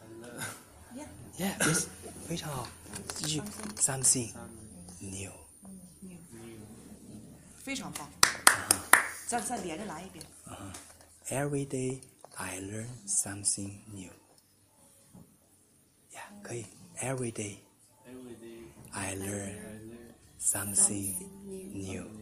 [0.00, 0.42] I learn
[0.94, 1.86] yeah, yeah yes
[2.28, 2.68] 非常好，
[3.16, 3.40] 继续
[3.76, 4.32] something something
[5.00, 5.32] new。
[6.00, 6.58] new， new.
[7.56, 8.08] 非常棒。
[9.26, 10.24] 再再连着来一遍。
[11.30, 12.00] Every day
[12.36, 14.10] I learn something new.
[16.12, 16.66] Yeah，可以。
[17.00, 17.58] Every day
[18.06, 21.16] Every day, I learn I learn something
[21.72, 22.21] new.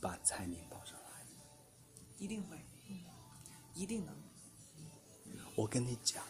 [0.00, 1.00] 把菜名报上来。
[2.18, 2.56] 一定会，
[2.88, 2.98] 嗯，
[3.74, 4.14] 一定能。
[5.56, 6.24] 我跟你讲，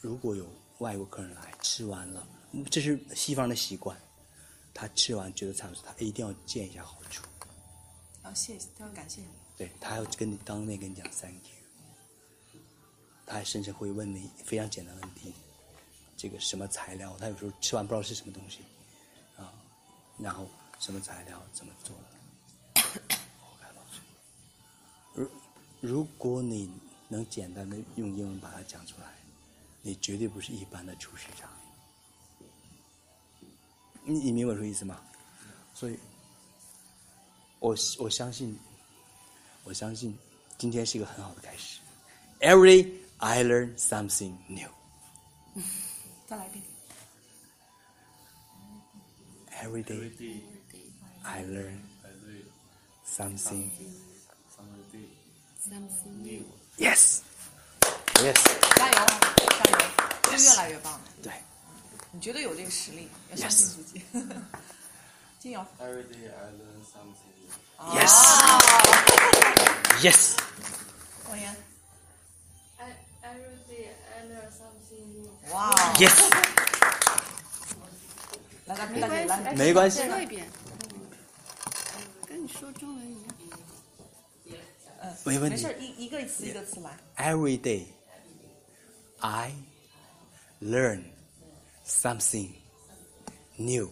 [0.00, 0.46] 如果有
[0.78, 2.26] 外国客人来吃完了，
[2.70, 3.98] 这是西方的习惯，
[4.74, 7.24] 他吃完觉得菜不错，他一定要见一下好处，
[8.24, 9.28] 要谢谢，他要感谢你。
[9.56, 12.60] 对他还要跟你当面跟你讲 thank you，
[13.26, 15.34] 他还甚至会问你非常简单的问题，
[16.16, 18.60] 这个什么材料，他有时候吃完不知道是什么东西，
[19.36, 19.52] 啊，
[20.18, 20.46] 然后
[20.78, 22.17] 什么材料怎么做的，
[25.80, 26.70] 如果你
[27.08, 29.06] 能简单的用英文把它讲出来，
[29.82, 31.48] 你绝对不是一般的厨师长。
[34.04, 35.00] 你你明白我说意思吗？
[35.74, 35.98] 所以，
[37.60, 38.58] 我我相信，
[39.64, 40.16] 我相信
[40.56, 41.80] 今天是一个很好的开始。
[42.40, 44.68] Every I learn something new。
[46.26, 46.64] 再来一遍。
[49.62, 50.40] Every day
[51.22, 51.78] I learn
[53.06, 54.07] something new.
[55.68, 56.42] Something new.
[56.78, 57.20] Yes.
[58.14, 58.36] Yes.
[58.76, 58.94] 加油，
[59.46, 59.76] 加油，
[60.24, 61.00] 会越来越棒。
[61.22, 61.32] 对。
[62.10, 64.02] 你绝对有这个实力，要相信自己。
[65.38, 65.66] 金瑶。
[65.78, 68.00] Every day I learn something new.
[68.00, 68.12] Yes.
[70.02, 70.36] Yes.
[71.28, 71.54] 王岩。
[72.78, 75.28] I every day I learn something new.
[75.52, 75.72] 哇。
[75.98, 76.16] Yes.
[78.66, 79.54] 来，大大姐来。
[79.54, 80.06] 没关系。
[80.06, 80.50] 说一遍，
[82.26, 83.34] 跟你说中文一样。
[85.00, 86.98] 嗯，没问题没事，一一个词一个词来。
[87.16, 87.86] Every day
[89.20, 89.54] I
[90.60, 91.04] learn
[91.86, 92.50] something
[93.56, 93.88] new.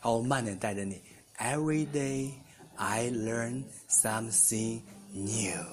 [0.00, 1.02] 好，我慢点带着你。
[1.38, 2.32] Every day
[2.76, 5.64] I learn something new.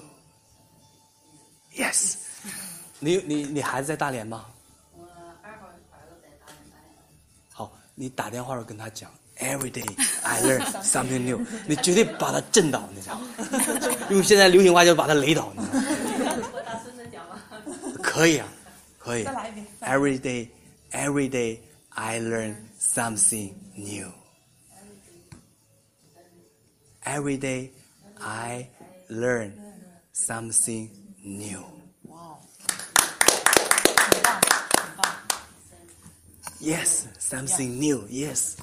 [1.74, 2.16] Yes.
[2.98, 4.52] 你你你孩子在大连吗？
[4.92, 5.04] 我
[5.42, 5.80] 二号儿子
[6.22, 7.02] 在大连大连。
[7.52, 9.85] 好，你打电话时候跟他讲 ，Every day
[10.23, 13.27] I learn something new，你绝对把他震倒，你知道吗？
[14.09, 16.49] 用现在流行话就把他雷倒，你知道吗？
[16.53, 17.41] 我大孙子讲吧。
[18.01, 18.47] 可以啊，
[18.97, 19.31] 可以再。
[19.33, 19.65] 来一遍。
[19.81, 20.49] Every day,
[20.91, 21.59] every day
[21.89, 24.11] I learn something new.
[27.03, 27.71] Every day
[28.19, 28.69] I
[29.09, 29.53] learn
[30.13, 30.89] something
[31.23, 31.61] new.
[32.03, 32.37] 哇哦，
[33.95, 34.41] 很棒，
[34.75, 35.15] 很棒。
[36.59, 38.07] Yes, something new.
[38.09, 38.55] Yes,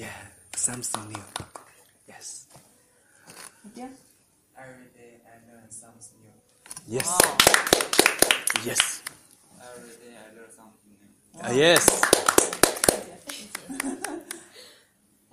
[0.00, 0.08] Yeah,
[0.56, 1.20] something New.
[2.08, 2.46] Yes.
[3.76, 3.88] Yeah.
[4.56, 6.32] Every day I learn something new.
[6.88, 7.06] Yes.
[7.06, 7.36] Wow.
[8.64, 9.02] Yes.
[9.60, 11.10] Every day I learn something new.
[11.34, 11.50] Wow.
[11.50, 11.84] Uh, yes.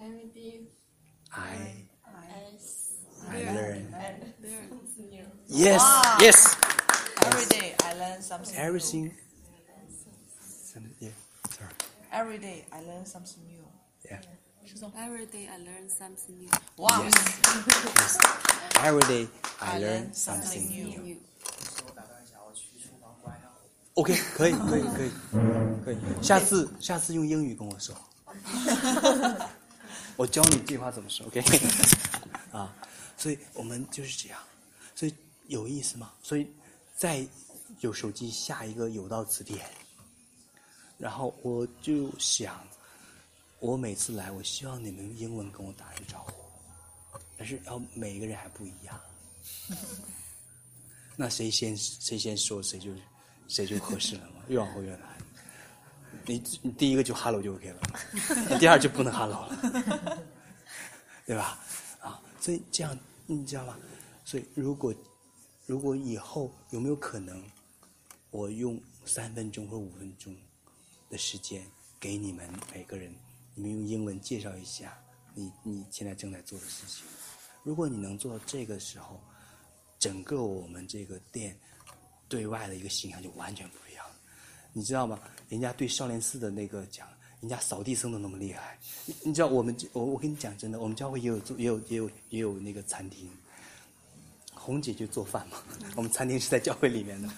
[0.04, 0.60] Every day
[1.32, 2.20] I, I,
[3.32, 3.96] I, I learn.
[5.00, 5.24] New.
[5.48, 5.80] Yes.
[5.80, 6.18] Wow.
[6.20, 6.58] Yes.
[7.24, 8.58] Every day I learn something.
[8.58, 9.04] Everything.
[9.04, 9.12] New.
[10.76, 10.96] Everything.
[11.00, 11.10] yeah.
[11.52, 11.72] Sorry.
[12.12, 13.64] Every day I learn something new.
[14.04, 14.20] yeah.
[14.22, 14.47] yeah.
[14.68, 16.50] Every day I learn something new.
[16.78, 17.02] 哇
[18.84, 19.28] Every day
[19.60, 21.18] I learn something new.
[23.94, 25.12] OK，可以，可以，可以，
[25.86, 25.98] 可以。
[26.22, 27.96] 下次，下次用英语跟我说。
[30.18, 31.42] 我教你这句话怎么说，OK？
[32.52, 32.76] 啊，
[33.18, 34.40] 所以我们就是这样，
[34.94, 35.16] 所以
[35.48, 36.12] 有意思吗？
[36.22, 36.52] 所以
[36.96, 37.26] 在
[37.80, 39.66] 有手机下一个有道词典，
[40.98, 42.68] 然后我就想，
[43.60, 49.00] 我每次来，我希望你们用英文跟我打声招呼，但是要每一个人还不一样。
[51.18, 52.92] 那谁先谁先说谁就
[53.48, 55.18] 谁就合适了嘛， 越往后越难。
[56.26, 57.82] 你你第一个就 hello 就 OK 了，
[58.50, 60.24] 那第二就不能 hello 了，
[61.26, 61.60] 对吧？
[62.00, 63.78] 啊，所以这样你知道吗？
[64.24, 64.94] 所以如果
[65.66, 67.44] 如果以后有没有可能，
[68.30, 70.36] 我用三分钟或五分钟
[71.10, 71.66] 的时间
[72.00, 73.14] 给你们每个人，
[73.58, 74.96] 你们用英文介绍一下
[75.34, 77.04] 你你现在正在做的事情。
[77.64, 79.20] 如果你能做到这个时候，
[79.98, 81.58] 整个我们这个店
[82.30, 84.16] 对外的一个形象就完全不一样了。
[84.74, 85.20] 你知道吗？
[85.50, 87.08] 人家对少林寺的那个讲，
[87.42, 88.78] 人家扫地僧都那么厉害。
[89.06, 93.28] 你你知道我们我我跟你讲真的，我们教会也有做也有也有也有那个餐厅。
[94.54, 95.58] 红姐就做饭嘛，
[95.96, 97.30] 我们餐厅是在教会里面的。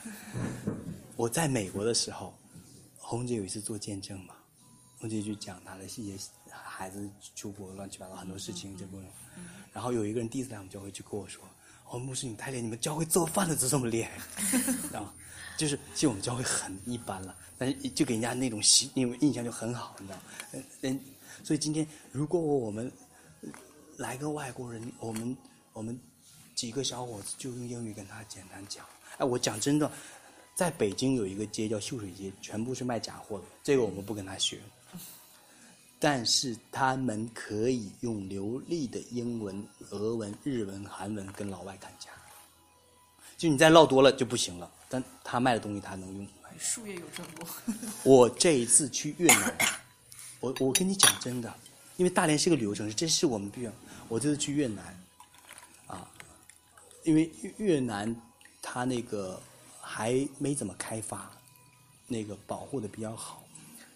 [1.16, 2.34] 我在美国的时候，
[2.98, 4.36] 红姐有一次做见证嘛，
[5.00, 6.18] 红姐就讲他的细节
[6.52, 9.10] 孩子出国乱七八糟很多事情这过程。
[9.74, 11.44] 然后有一个人第一次来我们教会就跟我说
[11.90, 14.12] ：“哦，牧师你太厉害，你们教会做饭的都这么厉害。
[14.84, 15.14] ”知道吗
[15.58, 20.24] 就是其实我们教会很一般了，但是就给人家那种习那种印象就很好，你知道吗？
[20.54, 21.00] 嗯嗯，
[21.44, 22.92] 所以今天如果我们
[23.98, 25.38] 来个外国人，我们
[25.74, 25.98] 我们
[26.56, 28.86] 几个小伙子就用英语跟他简单讲。
[29.18, 29.92] 哎，我讲真的，
[30.56, 34.60] 在北京有一个街叫秀水街，全部是卖假货的，这个我们不跟他学。
[36.00, 42.10] 但是他们可以用流利的英文、俄文、日文、韩文跟老外砍价。
[43.38, 46.28] 就你再唠多了就不行了，但他卖的东西他能用。
[46.58, 47.48] 术业有专攻。
[48.04, 49.56] 我这一次去越南，
[50.42, 51.54] 我我跟你讲真的，
[51.96, 53.72] 因为大连是个旅游城市，这是我们必要。
[54.10, 55.04] 我这次去越南，
[55.88, 56.06] 啊，
[57.06, 58.14] 因为越越南
[58.62, 59.42] 它那个
[59.80, 61.32] 还没怎么开发，
[62.08, 63.42] 那个保护的比较好，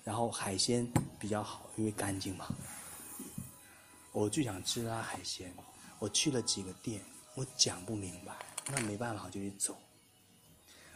[0.04, 0.88] 然后海鲜
[1.20, 2.47] 比较好，因为干净嘛。
[4.12, 5.54] 我就想吃它海鲜，
[5.99, 7.01] 我去了几个店，
[7.36, 8.34] 我讲不明白，
[8.68, 9.76] 那没办法，我就得走。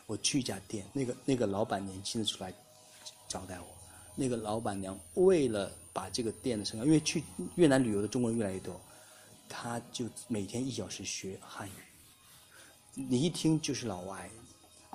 [0.06, 2.54] 我去一家店，那个那个老板年轻的出来
[3.28, 3.68] 招待我，
[4.16, 7.24] 那个老板娘为了把这个店的生意，因为去
[7.56, 8.80] 越南旅游的中国人越来越多，
[9.50, 11.72] 她就每天一小时学汉语。
[12.94, 14.30] 你一听就是老外，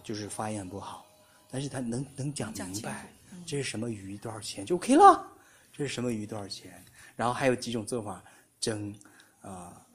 [0.03, 1.05] 就是发音很不好，
[1.51, 3.13] 但是他能能讲明白
[3.47, 4.17] 这是什么鱼？
[4.19, 4.65] 多少钱？
[4.65, 5.27] 就 OK 了，
[5.73, 6.27] 这是什么鱼？
[6.27, 6.85] 多少钱，
[7.17, 8.23] 然后还有几种做法，
[8.61, 8.95] 蒸
[9.41, 9.87] 啊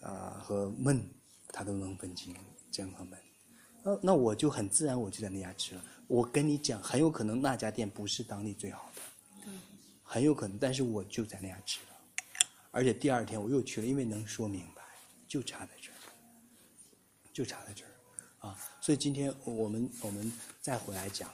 [0.00, 1.00] 啊、和焖，
[1.48, 2.34] 它都能分清
[2.70, 3.16] 蒸和焖。
[3.82, 5.74] 那那我就很自然我就在那家吃。
[5.74, 5.84] 了。
[6.08, 9.50] 我跟你讲，很有可能那家店不是当地最好的，
[10.02, 11.96] 很有可能，但是我就在那家吃了，
[12.70, 14.82] 而且第二天我又去了，因为能说明白，
[15.26, 15.98] 就差在这儿，
[17.32, 17.90] 就差在这儿。
[18.38, 18.56] 啊。
[18.80, 21.28] 所以今天我们我们再回来讲，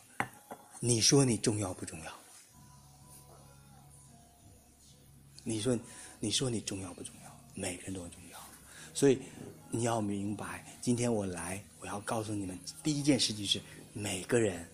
[0.84, 2.12] 你说你重要不重要？
[5.44, 5.78] 你说
[6.18, 7.40] 你说你重要不重要？
[7.54, 8.38] 每个人都很重要，
[8.92, 9.22] 所以
[9.70, 13.62] 你要明白，今天我来，我要告诉你们，第一件事情是
[13.92, 14.68] 每个人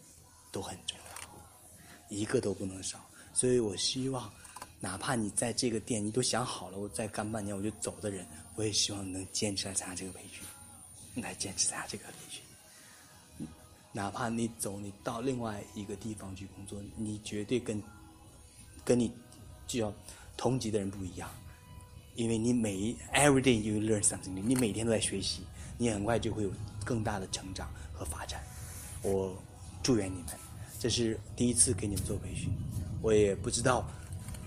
[0.50, 2.98] 都很重要，一个都不能少。
[3.34, 4.32] 所以我希望，
[4.80, 12.42] 哪怕你在这个店你都想好了，我再干半年我就走的人，我也希望你能坚持来参加这个培训，来坚持参加这个培训。
[13.98, 17.82] 哪怕你走，你到另外一个地方去工作，你绝对跟
[18.84, 19.12] 跟你
[19.66, 19.92] 就要
[20.36, 21.28] 同级的人不一样，
[22.14, 25.42] 因为你每一 every day you learn something，你每天都在学习，
[25.76, 26.52] 你很快就会有
[26.84, 28.40] 更大的成长和发展。
[29.02, 29.36] 我
[29.82, 30.26] 祝愿你们，
[30.78, 32.52] 这是第一次给你们做培训，
[33.02, 33.84] 我也不知道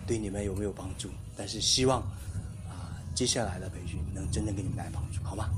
[0.08, 1.99] 对你们有没有帮助，但是希望
[2.70, 5.49] 啊、接下来的培训能真正给你们带来帮助，好吗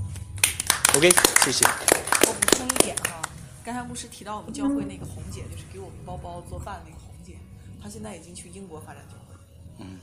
[0.96, 1.12] ？OK，
[1.46, 1.64] 谢谢。
[3.64, 7.38] 刚才牧师提到我们教会那个红姐，就是给我们包包做饭那个红姐，
[7.82, 9.36] 她现在已经去英国发展教会。
[9.80, 9.99] 嗯。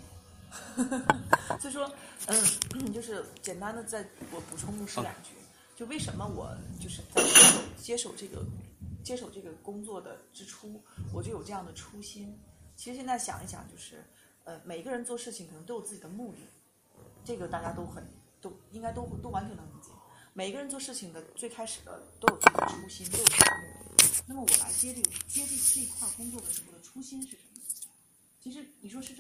[1.61, 1.89] 所以说，
[2.27, 5.35] 嗯，就是简单的再我补充牧师两句，
[5.77, 7.23] 就为什么我就是在
[7.77, 8.45] 接手这个
[9.05, 10.83] 接手这个工作的之初，
[11.13, 12.37] 我就有这样的初心。
[12.75, 14.03] 其实现在想一想，就是
[14.43, 16.39] 呃，每个人做事情可能都有自己的目的，
[17.25, 18.03] 这个大家都很
[18.41, 19.65] 都应该都都完全能
[20.33, 24.05] 每个人做事情的最开始的都有自己的初心，都有自己的目的。
[24.27, 27.61] 那么我来接这个接这这一块工作的时候的初心是什么？
[28.43, 29.15] 其实你说是。